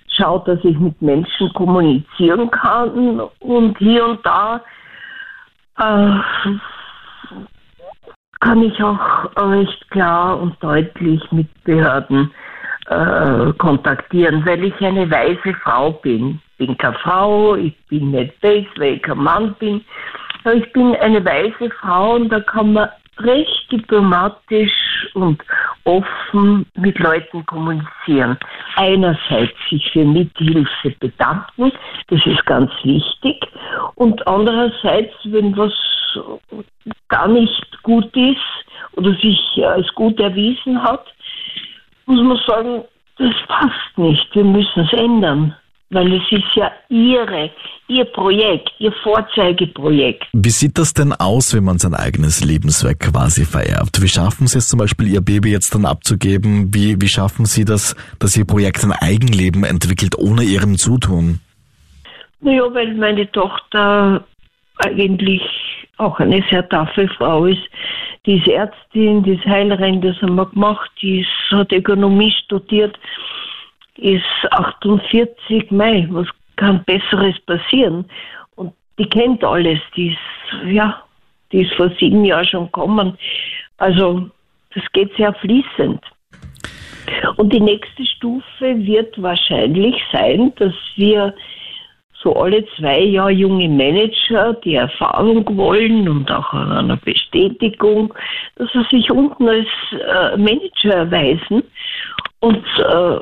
schaue, 0.09 0.43
dass 0.47 0.65
ich 0.65 0.79
mit 0.79 1.01
Menschen 1.03 1.53
kommunizieren 1.55 2.51
kann 2.51 3.21
und 3.41 3.79
hier 3.79 4.07
und 4.07 4.25
da 4.25 4.63
äh, 5.79 6.21
kann 8.41 8.63
ich 8.63 8.81
auch 8.83 9.31
recht 9.37 9.91
klar 9.91 10.41
und 10.41 10.63
deutlich 10.63 11.21
mit 11.33 11.49
Behörden 11.65 12.31
äh, 12.87 13.53
kontaktieren, 13.55 14.47
weil 14.47 14.65
ich 14.65 14.81
eine 14.81 15.11
weise 15.11 15.55
Frau 15.65 15.91
bin. 15.91 16.41
Ich 16.59 16.67
bin 16.67 16.79
keine 16.79 16.97
Frau, 16.99 17.57
ich 17.57 17.77
bin 17.89 18.13
nicht 18.13 18.35
das, 18.43 18.65
weil 18.77 18.95
ich 18.95 19.03
kein 19.03 19.19
Mann 19.19 19.55
bin 19.59 19.85
ich 20.53 20.73
bin 20.73 20.95
eine 20.97 21.25
weise 21.25 21.71
Frau 21.81 22.15
und 22.15 22.29
da 22.29 22.41
kann 22.41 22.73
man 22.73 22.89
recht 23.19 23.73
diplomatisch 23.73 24.73
und 25.15 25.43
offen 25.85 26.67
mit 26.75 26.99
Leuten 26.99 27.45
kommunizieren. 27.47 28.39
Einerseits 28.77 29.55
sich 29.71 29.91
für 29.93 30.05
Mithilfe 30.05 30.91
bedanken, 31.01 31.73
das 32.09 32.25
ist 32.27 32.45
ganz 32.47 32.71
wichtig. 32.83 33.47
Und 33.95 34.27
andererseits, 34.27 35.15
wenn 35.25 35.57
was 35.57 35.73
gar 37.09 37.29
nicht 37.29 37.83
gut 37.83 38.15
ist 38.17 38.37
oder 38.93 39.13
sich 39.15 39.41
als 39.65 39.89
gut 39.95 40.19
erwiesen 40.21 40.83
hat, 40.83 41.07
muss 42.07 42.23
man 42.23 42.41
sagen, 42.47 42.85
das 43.19 43.35
passt 43.49 43.97
nicht, 43.99 44.35
wir 44.35 44.45
müssen 44.45 44.81
es 44.81 44.93
ändern. 44.93 45.55
Weil 45.91 46.13
es 46.15 46.23
ist 46.31 46.55
ja 46.55 46.71
ihre, 46.89 47.51
ihr 47.89 48.05
Projekt, 48.07 48.71
ihr 48.79 48.93
Vorzeigeprojekt. 49.03 50.25
Wie 50.33 50.51
sieht 50.51 50.79
das 50.79 50.95
denn 50.95 51.13
aus, 51.13 51.55
wenn 51.55 51.65
man 51.65 51.79
sein 51.79 51.95
eigenes 51.95 52.45
Lebenswerk 52.45 53.01
quasi 53.01 53.45
vererbt? 53.45 54.03
Wie 54.03 54.09
schaffen 54.09 54.47
Sie 54.47 54.59
es 54.59 54.69
zum 54.69 54.79
Beispiel, 54.79 55.09
Ihr 55.09 55.21
Baby 55.21 55.51
jetzt 55.53 55.75
dann 55.75 55.87
abzugeben? 55.87 56.75
Wie, 56.75 57.01
wie 57.01 57.09
schaffen 57.09 57.47
Sie 57.47 57.65
das, 57.65 57.95
dass 58.19 58.37
Ihr 58.37 58.45
Projekt 58.45 58.83
ein 58.85 58.93
Eigenleben 58.93 59.65
entwickelt, 59.65 60.19
ohne 60.19 60.43
Ihrem 60.43 60.77
Zutun? 60.77 61.41
Naja, 62.41 62.63
weil 62.73 62.95
meine 62.95 63.31
Tochter 63.31 64.25
eigentlich 64.79 65.43
auch 65.99 66.19
eine 66.19 66.45
sehr 66.51 66.69
taffe 66.69 67.09
Frau 67.17 67.47
ist. 67.47 67.63
Die 68.27 68.39
ist 68.39 68.49
Ärztin, 68.49 69.23
die 69.23 69.35
ist 69.35 69.47
Heilerin, 69.47 70.01
das 70.01 70.21
haben 70.21 70.35
wir 70.35 70.47
gemacht, 70.47 70.91
die 71.01 71.21
ist, 71.21 71.53
hat 71.53 71.73
Ökonomie 71.73 72.35
studiert 72.45 72.99
ist 73.99 74.25
48 74.51 75.71
Mai. 75.71 76.07
Was 76.11 76.29
kann 76.57 76.85
Besseres 76.85 77.39
passieren? 77.41 78.05
Und 78.57 78.73
die 78.99 79.09
kennt 79.09 79.45
alles. 79.45 79.79
Die 79.97 80.09
ist, 80.09 80.67
ja, 80.73 81.03
die 81.53 81.63
ist 81.63 81.75
vor 81.75 81.91
sieben 81.99 82.25
Jahren 82.25 82.47
schon 82.47 82.67
gekommen. 82.67 83.19
Also, 83.79 84.29
das 84.75 84.85
geht 84.93 85.15
sehr 85.17 85.33
fließend. 85.35 86.01
Und 87.37 87.53
die 87.53 87.61
nächste 87.61 88.05
Stufe 88.05 88.45
wird 88.61 89.21
wahrscheinlich 89.23 89.97
sein, 90.13 90.53
dass 90.57 90.75
wir 90.97 91.35
so 92.23 92.35
alle 92.35 92.65
zwei 92.77 93.01
Jahre 93.01 93.31
junge 93.31 93.69
Manager, 93.69 94.55
die 94.55 94.75
Erfahrung 94.75 95.45
wollen 95.57 96.09
und 96.09 96.31
auch 96.31 96.53
eine 96.53 96.97
Bestätigung, 96.97 98.13
dass 98.57 98.69
sie 98.73 98.85
sich 98.91 99.11
unten 99.11 99.49
als 99.49 99.69
äh, 99.93 100.37
Manager 100.37 100.95
erweisen 100.95 101.63
und 102.41 102.65
äh, 102.79 103.19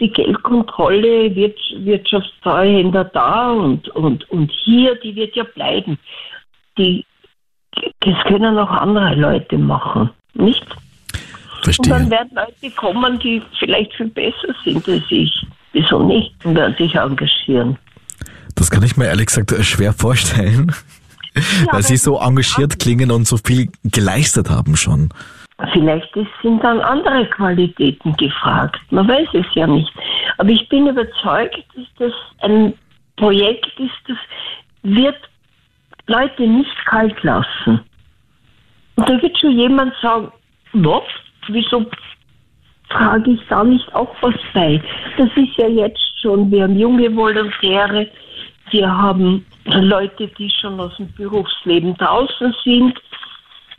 die 0.00 0.10
Geldkontrolle, 0.10 1.34
wird, 1.34 1.58
Wirtschaftstreuhänder 1.78 3.04
da 3.04 3.50
und, 3.50 3.88
und, 3.90 4.28
und 4.30 4.50
hier, 4.64 4.94
die 4.96 5.14
wird 5.14 5.36
ja 5.36 5.44
bleiben. 5.44 5.98
Die, 6.78 7.04
das 8.00 8.24
können 8.24 8.58
auch 8.58 8.70
andere 8.70 9.14
Leute 9.14 9.58
machen, 9.58 10.10
nicht? 10.34 10.64
Verstehe. 11.62 11.94
Und 11.94 12.00
dann 12.00 12.10
werden 12.10 12.30
Leute 12.34 12.74
kommen, 12.74 13.18
die 13.18 13.42
vielleicht 13.58 13.94
viel 13.94 14.08
besser 14.08 14.54
sind 14.64 14.86
als 14.88 15.04
ich. 15.10 15.46
Wieso 15.72 16.02
nicht? 16.02 16.32
Und 16.44 16.54
werden 16.54 16.74
sich 16.76 16.94
engagieren. 16.94 17.78
Das 18.54 18.70
kann 18.70 18.82
ich 18.82 18.96
mir 18.96 19.06
ehrlich 19.06 19.26
gesagt 19.26 19.52
schwer 19.64 19.92
vorstellen, 19.92 20.72
ja, 21.34 21.72
weil 21.72 21.82
Sie 21.82 21.96
so 21.96 22.20
engagiert 22.20 22.78
klingen 22.78 23.10
und 23.10 23.26
so 23.26 23.36
viel 23.36 23.70
geleistet 23.82 24.50
haben 24.50 24.76
schon. 24.76 25.12
Vielleicht 25.72 26.12
sind 26.42 26.64
dann 26.64 26.80
andere 26.80 27.26
Qualitäten 27.26 28.16
gefragt. 28.16 28.80
Man 28.90 29.08
weiß 29.08 29.28
es 29.34 29.46
ja 29.54 29.66
nicht. 29.66 29.92
Aber 30.38 30.48
ich 30.48 30.68
bin 30.68 30.88
überzeugt, 30.88 31.64
dass 31.76 31.86
das 31.98 32.12
ein 32.40 32.74
Projekt 33.16 33.78
ist, 33.78 33.92
das 34.08 34.16
wird 34.82 35.16
Leute 36.06 36.46
nicht 36.46 36.76
kalt 36.86 37.22
lassen. 37.22 37.80
Und 38.96 39.08
da 39.08 39.22
wird 39.22 39.38
schon 39.38 39.52
jemand 39.52 39.94
sagen, 40.02 40.32
was? 40.72 41.02
Wieso 41.48 41.86
trage 42.88 43.32
ich 43.32 43.40
da 43.48 43.62
nicht 43.62 43.94
auch 43.94 44.14
was 44.22 44.34
bei? 44.52 44.82
Das 45.16 45.28
ist 45.36 45.56
ja 45.56 45.68
jetzt 45.68 46.20
schon, 46.20 46.50
wir 46.50 46.64
haben 46.64 46.76
junge 46.76 47.14
Volontäre, 47.14 48.08
wir 48.70 48.90
haben 48.90 49.46
Leute, 49.66 50.26
die 50.38 50.50
schon 50.50 50.80
aus 50.80 50.96
dem 50.96 51.12
Berufsleben 51.14 51.96
draußen 51.96 52.54
sind 52.64 53.00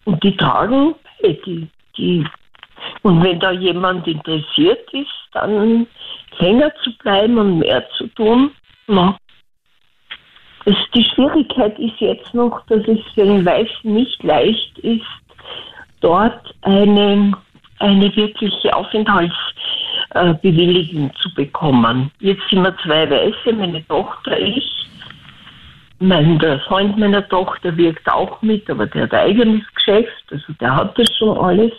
und 0.05 0.23
die 0.23 0.35
tragen 0.37 0.95
die, 1.33 1.67
die. 1.97 2.25
Und 3.03 3.23
wenn 3.23 3.39
da 3.39 3.51
jemand 3.51 4.07
interessiert 4.07 4.91
ist, 4.93 5.11
dann 5.33 5.85
länger 6.39 6.73
zu 6.83 6.91
bleiben 6.97 7.37
und 7.37 7.59
mehr 7.59 7.87
zu 7.97 8.07
tun, 8.07 8.51
na. 8.87 9.15
Es, 10.65 10.75
die 10.95 11.03
Schwierigkeit 11.03 11.77
ist 11.77 11.99
jetzt 11.99 12.33
noch, 12.33 12.65
dass 12.67 12.81
es 12.87 12.97
für 13.13 13.25
den 13.25 13.45
Weißen 13.45 13.93
nicht 13.93 14.23
leicht 14.23 14.79
ist, 14.79 15.05
dort 16.01 16.55
eine, 16.61 17.33
eine 17.79 18.15
wirkliche 18.15 18.75
Aufenthaltsbewilligung 18.75 21.11
zu 21.21 21.31
bekommen. 21.35 22.09
Jetzt 22.19 22.41
sind 22.49 22.63
wir 22.63 22.75
zwei 22.77 23.07
Weiße, 23.09 23.53
meine 23.53 23.85
Tochter, 23.87 24.39
ich. 24.39 24.71
Mein, 25.99 26.39
der 26.39 26.59
Freund 26.61 26.97
meiner 26.97 27.27
Tochter 27.29 27.75
wirkt 27.77 28.09
auch 28.09 28.41
mit, 28.41 28.69
aber 28.69 28.85
der 28.85 29.03
hat 29.03 29.13
eigenes 29.13 29.63
Geschäft, 29.73 30.25
also 30.29 30.53
der 30.59 30.75
hat 30.75 30.97
das 30.99 31.07
schon 31.17 31.37
alles. 31.37 31.71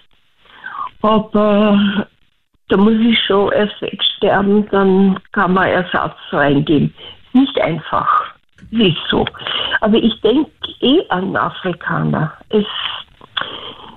Aber 1.03 2.07
da 2.69 2.77
muss 2.77 2.95
ich 2.95 3.19
schon 3.27 3.53
erst 3.53 3.81
wegsterben, 3.81 4.69
dann 4.71 5.21
kann 5.33 5.53
man 5.53 5.69
Ersatz 5.69 6.17
reingeben. 6.31 6.95
Nicht 7.33 7.61
einfach. 7.61 8.25
Ist 8.71 8.97
so. 9.09 9.25
Aber 9.81 9.97
ich 9.97 10.21
denke 10.23 10.51
eh 10.81 11.03
an 11.11 11.37
Afrikaner. 11.37 12.33
Es, 12.49 12.65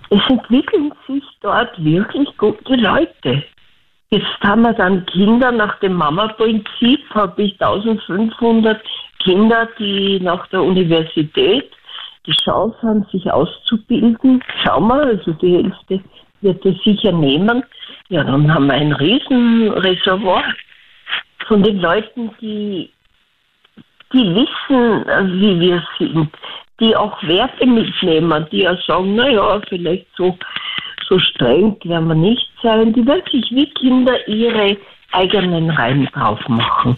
es 0.10 0.22
entwickeln 0.30 0.92
sich 1.08 1.24
dort 1.42 1.84
wirklich 1.84 2.38
gute 2.38 2.76
Leute. 2.76 3.44
Jetzt 4.12 4.42
haben 4.42 4.64
wir 4.64 4.74
dann 4.74 5.06
Kinder 5.06 5.52
nach 5.52 5.80
dem 5.80 5.94
Mama-Prinzip, 5.94 7.02
habe 7.14 7.44
ich 7.44 7.54
1500 7.62 8.82
Kinder, 9.20 9.68
die 9.78 10.20
nach 10.22 10.48
der 10.48 10.64
Universität 10.64 11.70
die 12.26 12.36
Chance 12.44 12.78
haben, 12.82 13.06
sich 13.12 13.32
auszubilden. 13.32 14.44
Schau 14.64 14.80
mal, 14.80 15.02
also 15.02 15.32
die 15.34 15.58
Hälfte 15.58 16.02
wird 16.42 16.66
es 16.66 16.82
sicher 16.84 17.12
nehmen. 17.12 17.64
Ja, 18.10 18.24
dann 18.24 18.54
haben 18.54 18.68
wir 18.68 18.74
ein 18.74 18.94
Riesenreservoir 18.94 20.44
von 21.48 21.64
den 21.64 21.80
Leuten, 21.80 22.32
die, 22.42 22.90
die 24.14 24.36
wissen, 24.36 25.06
wie 25.40 25.60
wir 25.60 25.84
sind, 25.98 26.30
die 26.80 26.96
auch 26.96 27.22
Werte 27.24 27.66
mitnehmen, 27.66 28.46
die 28.52 28.62
ja 28.62 28.78
sagen, 28.88 29.16
naja, 29.16 29.62
vielleicht 29.68 30.08
so, 30.16 30.38
so 31.08 31.20
streng 31.20 31.78
werden 31.84 32.08
wir 32.08 32.16
nicht 32.16 32.50
sein, 32.62 32.94
die 32.94 33.06
wirklich 33.06 33.46
wie 33.52 33.70
Kinder 33.74 34.28
ihre 34.28 34.78
eigenen 35.12 35.70
Reihen 35.72 36.08
drauf 36.14 36.40
machen. 36.48 36.98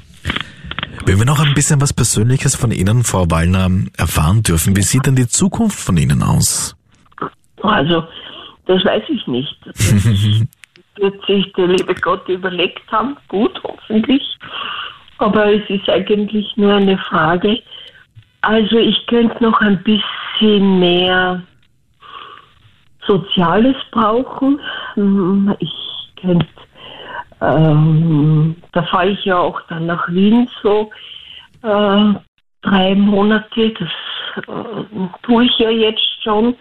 Wenn 1.06 1.18
wir 1.18 1.26
noch 1.26 1.40
ein 1.40 1.54
bisschen 1.54 1.82
was 1.82 1.94
Persönliches 1.94 2.56
von 2.56 2.72
Ihnen, 2.72 3.04
Frau 3.04 3.30
Wallner, 3.30 3.70
erfahren 3.98 4.44
dürfen, 4.44 4.76
wie 4.76 4.82
sieht 4.82 5.06
denn 5.08 5.16
die 5.16 5.28
Zukunft 5.28 5.80
von 5.80 5.98
Ihnen 5.98 6.22
aus? 6.22 6.76
Also, 7.64 8.04
das 8.66 8.84
weiß 8.86 9.04
ich 9.10 9.28
nicht. 9.28 9.58
Das 10.94 11.04
wird 11.04 11.26
sich 11.26 11.54
der 11.54 11.68
liebe 11.68 11.96
Gott 11.96 12.28
überlegt 12.28 12.92
haben. 12.92 13.16
Gut, 13.30 13.60
hoffentlich. 13.64 14.22
Aber 15.20 15.52
es 15.52 15.68
ist 15.70 15.90
eigentlich 15.90 16.46
nur 16.58 16.74
eine 16.74 16.98
Frage. 16.98 17.60
Also, 18.42 18.78
ich 18.78 19.08
könnte 19.08 19.42
noch 19.42 19.60
ein 19.62 19.82
bisschen 19.84 20.80
mehr 20.80 21.42
Soziales 23.08 23.78
brauchen. 23.92 24.60
Ich 25.60 25.72
könnte 26.22 26.46
ähm, 27.42 28.56
da 28.72 28.84
fahre 28.84 29.10
ich 29.10 29.26
ja 29.26 29.38
auch 29.38 29.60
dann 29.68 29.88
nach 29.88 30.08
Wien 30.10 30.48
so 30.62 30.92
äh, 31.64 32.14
drei 32.62 32.96
Monate. 32.96 33.74
Das 33.74 34.46
äh, 34.48 35.08
tue 35.24 35.46
ich 35.46 35.58
ja 35.58 35.70
jetzt 35.70 36.24
schon. 36.24 36.56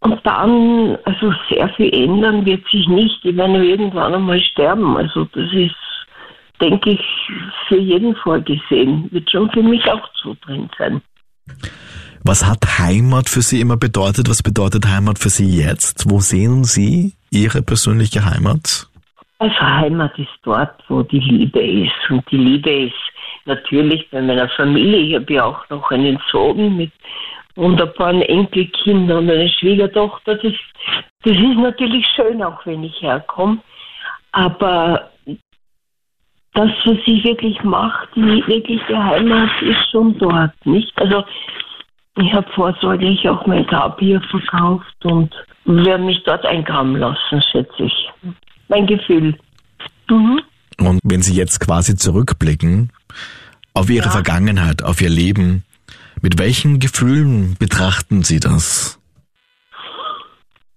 Und 0.00 0.20
dann, 0.24 0.98
also 1.04 1.32
sehr 1.48 1.68
viel 1.70 1.92
ändern 1.94 2.44
wird 2.44 2.66
sich 2.70 2.86
nicht. 2.88 3.24
Ich 3.24 3.36
werde 3.36 3.64
irgendwann 3.64 4.14
einmal 4.14 4.40
sterben. 4.40 4.96
Also 4.96 5.24
das 5.32 5.52
ist, 5.52 5.74
denke 6.60 6.90
ich, 6.90 7.04
für 7.68 7.78
jeden 7.78 8.14
vorgesehen. 8.16 9.08
Wird 9.10 9.30
schon 9.30 9.50
für 9.50 9.62
mich 9.62 9.84
auch 9.90 10.08
drin 10.44 10.68
sein. 10.76 11.00
Was 12.24 12.44
hat 12.44 12.78
Heimat 12.78 13.28
für 13.28 13.42
Sie 13.42 13.60
immer 13.60 13.76
bedeutet? 13.76 14.28
Was 14.28 14.42
bedeutet 14.42 14.86
Heimat 14.88 15.18
für 15.18 15.30
Sie 15.30 15.58
jetzt? 15.58 16.10
Wo 16.10 16.20
sehen 16.20 16.64
Sie 16.64 17.14
Ihre 17.30 17.62
persönliche 17.62 18.24
Heimat? 18.24 18.88
Also 19.38 19.60
Heimat 19.60 20.18
ist 20.18 20.38
dort, 20.42 20.82
wo 20.88 21.02
die 21.02 21.20
Liebe 21.20 21.60
ist. 21.60 22.10
Und 22.10 22.24
die 22.30 22.38
Liebe 22.38 22.86
ist 22.86 22.94
natürlich 23.44 24.08
bei 24.10 24.22
meiner 24.22 24.48
Familie. 24.50 24.98
Ich 24.98 25.14
habe 25.14 25.32
ja 25.32 25.44
auch 25.44 25.68
noch 25.68 25.90
einen 25.90 26.18
Sohn 26.30 26.76
mit 26.76 26.92
wunderbaren 27.54 28.22
Enkelkindern 28.22 29.18
und 29.18 29.30
eine 29.30 29.48
Schwiegertochter. 29.48 30.36
Das, 30.36 30.52
das 31.22 31.32
ist 31.32 31.58
natürlich 31.58 32.06
schön, 32.14 32.42
auch 32.42 32.64
wenn 32.64 32.84
ich 32.84 33.00
herkomme. 33.02 33.58
Aber 34.32 35.10
das, 36.54 36.70
was 36.84 36.98
ich 37.04 37.24
wirklich 37.24 37.62
mache, 37.62 38.08
die 38.14 38.46
wirkliche 38.46 39.04
Heimat 39.04 39.50
ist 39.60 39.90
schon 39.90 40.16
dort, 40.18 40.54
nicht? 40.64 40.90
Also 40.98 41.24
ich 42.18 42.32
habe 42.32 42.50
vorsorglich 42.52 43.28
auch 43.28 43.46
mein 43.46 43.66
Grab 43.66 44.00
hier 44.00 44.20
verkauft 44.22 45.04
und 45.04 45.34
werde 45.66 46.02
mich 46.02 46.22
dort 46.24 46.46
eingraben 46.46 46.96
lassen, 46.96 47.42
schätze 47.42 47.84
ich 47.84 48.10
mein 48.68 48.86
Gefühl. 48.86 49.36
Mhm. 50.08 50.40
Und 50.78 51.00
wenn 51.04 51.22
Sie 51.22 51.34
jetzt 51.34 51.60
quasi 51.60 51.96
zurückblicken 51.96 52.90
auf 53.74 53.90
Ihre 53.90 54.06
ja. 54.06 54.10
Vergangenheit, 54.10 54.82
auf 54.82 55.00
Ihr 55.00 55.10
Leben, 55.10 55.64
mit 56.20 56.38
welchen 56.38 56.78
Gefühlen 56.80 57.56
betrachten 57.58 58.22
Sie 58.22 58.40
das? 58.40 59.00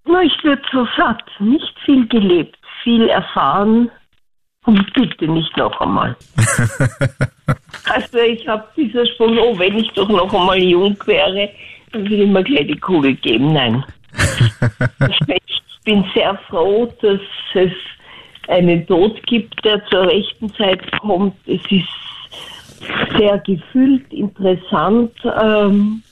Na, 0.05 0.21
ich 0.23 0.43
wird 0.43 0.65
so 0.71 0.87
satt, 0.97 1.23
nicht 1.39 1.75
viel 1.85 2.07
gelebt, 2.07 2.57
viel 2.83 3.07
erfahren, 3.09 3.89
Und 4.65 4.93
bitte 4.93 5.27
nicht 5.27 5.55
noch 5.57 5.79
einmal. 5.81 6.15
also 7.85 8.17
ich 8.17 8.47
habe 8.47 8.67
dieser 8.75 9.05
Spruch, 9.07 9.31
oh, 9.41 9.57
wenn 9.57 9.77
ich 9.77 9.89
doch 9.93 10.09
noch 10.09 10.31
einmal 10.33 10.61
jung 10.61 10.97
wäre, 11.05 11.49
dann 11.91 12.03
würde 12.03 12.23
ich 12.23 12.29
mir 12.29 12.43
gleich 12.43 12.67
die 12.67 12.79
Kugel 12.79 13.15
geben. 13.15 13.53
Nein. 13.53 13.83
ich 15.47 15.58
bin 15.89 16.05
sehr 16.13 16.37
froh, 16.47 16.87
dass 17.01 17.19
es 17.55 17.71
einen 18.47 18.85
Tod 18.85 19.25
gibt, 19.25 19.55
der 19.65 19.83
zur 19.87 20.05
rechten 20.05 20.53
Zeit 20.53 20.79
kommt. 20.99 21.35
Es 21.47 21.61
ist 21.71 23.17
sehr 23.17 23.39
gefühlt, 23.39 24.13
interessant. 24.13 25.11
Ähm, 25.41 26.03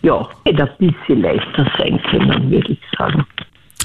ja, 0.00 0.26
hätte 0.46 0.62
ein 0.62 0.76
bisschen 0.78 1.20
leichter 1.20 1.70
sein 1.76 2.00
können, 2.10 2.50
würde 2.50 2.72
ich 2.72 2.80
sagen. 2.98 3.26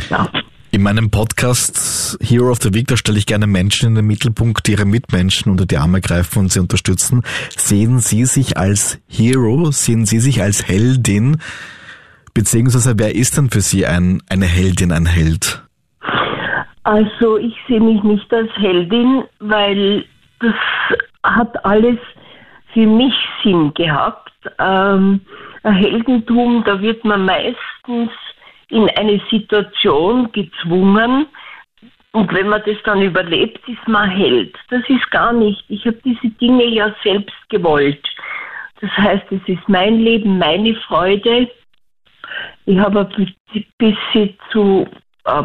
Ja. 0.10 0.30
In 0.72 0.82
meinem 0.82 1.12
Podcast 1.12 2.18
Hero 2.22 2.50
of 2.50 2.60
the 2.62 2.74
Week, 2.74 2.88
da 2.88 2.96
stelle 2.96 3.18
ich 3.18 3.26
gerne 3.26 3.46
Menschen 3.46 3.90
in 3.90 3.96
den 3.96 4.06
Mittelpunkt, 4.06 4.66
die 4.68 4.72
ihre 4.72 4.86
Mitmenschen 4.86 5.52
unter 5.52 5.66
die 5.66 5.78
Arme 5.78 6.00
greifen 6.00 6.40
und 6.40 6.52
sie 6.52 6.62
unterstützen. 6.62 7.24
Sehen 7.58 8.00
Sie 8.00 8.24
sich 8.24 8.56
als 8.56 9.00
Hero? 9.10 9.70
Sehen 9.72 10.06
Sie 10.06 10.20
sich 10.20 10.42
als 10.42 10.66
Heldin? 10.66 11.42
Beziehungsweise 12.34 12.98
wer 12.98 13.16
ist 13.16 13.38
denn 13.38 13.50
für 13.50 13.62
Sie 13.62 13.86
ein, 13.86 14.22
eine 14.30 14.46
Heldin, 14.46 14.92
ein 14.92 15.06
Held? 15.06 15.64
Also 16.84 17.38
ich 17.38 17.56
sehe 17.68 17.80
mich 17.80 18.04
nicht 18.04 18.34
als 18.34 18.50
Heldin, 18.58 19.24
weil 19.40 20.06
das 20.40 20.56
hat 21.24 21.64
alles 21.66 21.98
für 22.74 22.88
mich 22.88 23.14
Sinn 23.44 23.74
gehabt. 23.74 24.32
Ähm, 24.60 25.22
ein 25.64 25.74
Heldentum, 25.76 26.64
da 26.66 26.82
wird 26.82 27.06
man 27.06 27.26
meistens 27.26 28.12
in 28.70 28.90
eine 28.98 29.22
Situation 29.30 30.32
gezwungen 30.32 31.28
und 32.14 32.32
wenn 32.32 32.48
man 32.48 32.62
das 32.66 32.78
dann 32.86 33.02
überlebt, 33.02 33.68
ist 33.68 33.88
man 33.88 34.10
Held. 34.10 34.56
Das 34.70 34.84
ist 34.88 35.10
gar 35.10 35.34
nicht. 35.34 35.64
Ich 35.68 35.86
habe 35.86 35.98
diese 36.06 36.30
Dinge 36.36 36.66
ja 36.66 36.94
selbst 37.04 37.36
gewollt. 37.50 38.08
Das 38.82 38.92
heißt, 38.92 39.32
es 39.32 39.42
ist 39.48 39.68
mein 39.68 40.00
Leben, 40.00 40.38
meine 40.38 40.76
Freude. 40.76 41.50
Ich 42.66 42.78
habe 42.78 43.08
bis 43.78 43.96
zu 44.52 44.88
äh, 45.26 45.44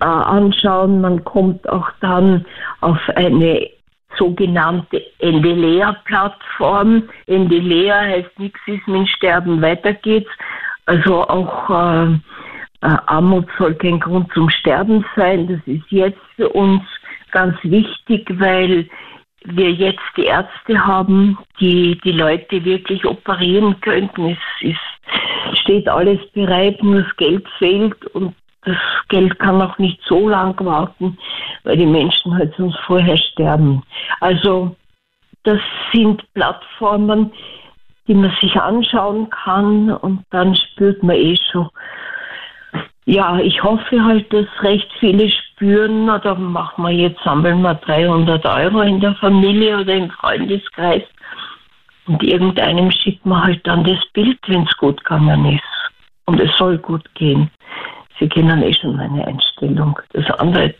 äh, 0.00 0.04
anschauen. 0.04 1.00
Man 1.00 1.24
kommt 1.24 1.68
auch 1.68 1.88
dann 2.00 2.44
auf 2.80 2.98
eine 3.14 3.70
sogenannte 4.16 5.02
Endelea-Plattform. 5.18 7.08
Endelea 7.26 8.00
heißt 8.00 8.38
nichts 8.38 8.60
ist 8.66 8.86
mit 8.86 9.08
Sterben, 9.08 9.60
weiter 9.62 9.94
geht's. 9.94 10.30
Also 10.86 11.26
auch 11.28 11.70
äh, 11.70 12.12
äh, 12.84 12.96
Armut 13.06 13.46
soll 13.58 13.74
kein 13.74 13.98
Grund 14.00 14.30
zum 14.34 14.50
Sterben 14.50 15.04
sein. 15.16 15.48
Das 15.48 15.60
ist 15.66 15.90
jetzt 15.90 16.20
für 16.36 16.50
uns 16.50 16.82
ganz 17.32 17.56
wichtig, 17.62 18.28
weil 18.38 18.88
wir 19.44 19.72
jetzt 19.72 20.02
die 20.16 20.24
Ärzte 20.24 20.86
haben, 20.86 21.38
die 21.60 21.98
die 22.04 22.12
Leute 22.12 22.64
wirklich 22.64 23.04
operieren 23.04 23.80
könnten. 23.80 24.30
Es 24.30 24.38
ist, 24.60 25.60
steht 25.62 25.88
alles 25.88 26.20
bereit, 26.32 26.82
nur 26.82 27.02
das 27.02 27.16
Geld 27.16 27.46
fehlt 27.58 28.06
und 28.08 28.34
das 28.64 28.76
Geld 29.08 29.38
kann 29.38 29.60
auch 29.60 29.78
nicht 29.78 30.00
so 30.06 30.28
lang 30.28 30.58
warten, 30.64 31.18
weil 31.64 31.76
die 31.76 31.86
Menschen 31.86 32.34
halt 32.34 32.54
sonst 32.56 32.78
vorher 32.86 33.16
sterben. 33.16 33.82
Also 34.20 34.74
das 35.44 35.60
sind 35.92 36.22
Plattformen, 36.34 37.32
die 38.06 38.14
man 38.14 38.34
sich 38.40 38.54
anschauen 38.56 39.30
kann 39.30 39.90
und 39.90 40.24
dann 40.30 40.54
spürt 40.54 41.02
man 41.02 41.16
eh 41.16 41.36
schon. 41.50 41.68
Ja, 43.06 43.38
ich 43.38 43.62
hoffe 43.62 44.02
halt, 44.02 44.32
dass 44.32 44.46
recht 44.62 44.90
viele 44.98 45.30
spüren, 45.30 46.08
oder 46.08 46.34
machen 46.34 46.84
wir 46.84 46.92
jetzt, 46.92 47.22
sammeln 47.22 47.60
wir 47.60 47.74
300 47.74 48.44
Euro 48.46 48.80
in 48.80 49.00
der 49.00 49.14
Familie 49.16 49.80
oder 49.80 49.94
im 49.94 50.10
Freundeskreis 50.10 51.02
und 52.06 52.22
irgendeinem 52.22 52.90
schickt 52.90 53.24
man 53.24 53.44
halt 53.44 53.66
dann 53.66 53.84
das 53.84 53.98
Bild, 54.12 54.38
wenn 54.46 54.64
es 54.64 54.76
gut 54.76 55.02
gegangen 55.04 55.54
ist. 55.54 55.62
Und 56.26 56.40
es 56.40 56.50
soll 56.56 56.78
gut 56.78 57.14
gehen. 57.14 57.50
Sie 58.18 58.28
kennen 58.28 58.62
eh 58.62 58.72
schon 58.74 58.96
meine 58.96 59.26
Einstellung. 59.26 59.98
Das 60.12 60.30
andere 60.38 60.74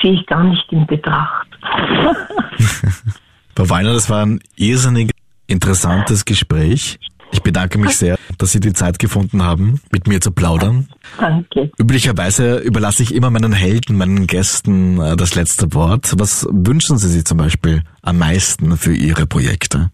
ziehe 0.00 0.14
ich 0.14 0.26
gar 0.26 0.44
nicht 0.44 0.70
in 0.72 0.86
Betracht. 0.86 1.48
Frau 3.56 3.68
Weiner, 3.68 3.92
das 3.92 4.08
war 4.08 4.24
ein 4.24 4.40
irrsinnig 4.56 5.10
interessantes 5.46 6.24
Gespräch. 6.24 6.98
Ich 7.32 7.42
bedanke 7.42 7.78
mich 7.78 7.96
sehr, 7.96 8.16
dass 8.38 8.52
Sie 8.52 8.60
die 8.60 8.72
Zeit 8.72 8.98
gefunden 8.98 9.42
haben, 9.42 9.80
mit 9.92 10.08
mir 10.08 10.20
zu 10.20 10.32
plaudern. 10.32 10.88
Danke. 11.18 11.70
Üblicherweise 11.78 12.58
überlasse 12.58 13.02
ich 13.02 13.14
immer 13.14 13.30
meinen 13.30 13.52
Helden, 13.52 13.96
meinen 13.96 14.26
Gästen 14.26 15.00
äh, 15.00 15.16
das 15.16 15.34
letzte 15.36 15.72
Wort. 15.74 16.14
Was 16.18 16.46
wünschen 16.50 16.98
Sie 16.98 17.08
sich 17.08 17.24
zum 17.24 17.38
Beispiel 17.38 17.82
am 18.02 18.18
meisten 18.18 18.76
für 18.76 18.94
Ihre 18.94 19.26
Projekte? 19.26 19.90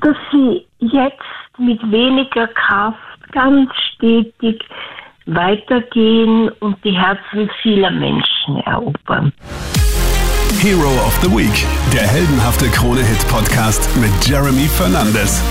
Dass 0.00 0.16
Sie 0.30 0.64
jetzt 0.78 1.58
mit 1.58 1.80
weniger 1.90 2.46
Kraft 2.48 2.98
ganz 3.32 3.70
stetig 3.94 4.62
weitergehen 5.28 6.48
und 6.60 6.76
die 6.84 6.98
Herzen 6.98 7.50
vieler 7.62 7.90
Menschen 7.90 8.56
erobern. 8.64 9.32
Hero 10.60 10.88
of 11.06 11.18
the 11.22 11.30
Week, 11.30 11.66
der 11.92 12.06
heldenhafte 12.06 12.66
Krone-Hit-Podcast 12.68 13.88
mit 14.00 14.10
Jeremy 14.26 14.66
Fernandes. 14.66 15.42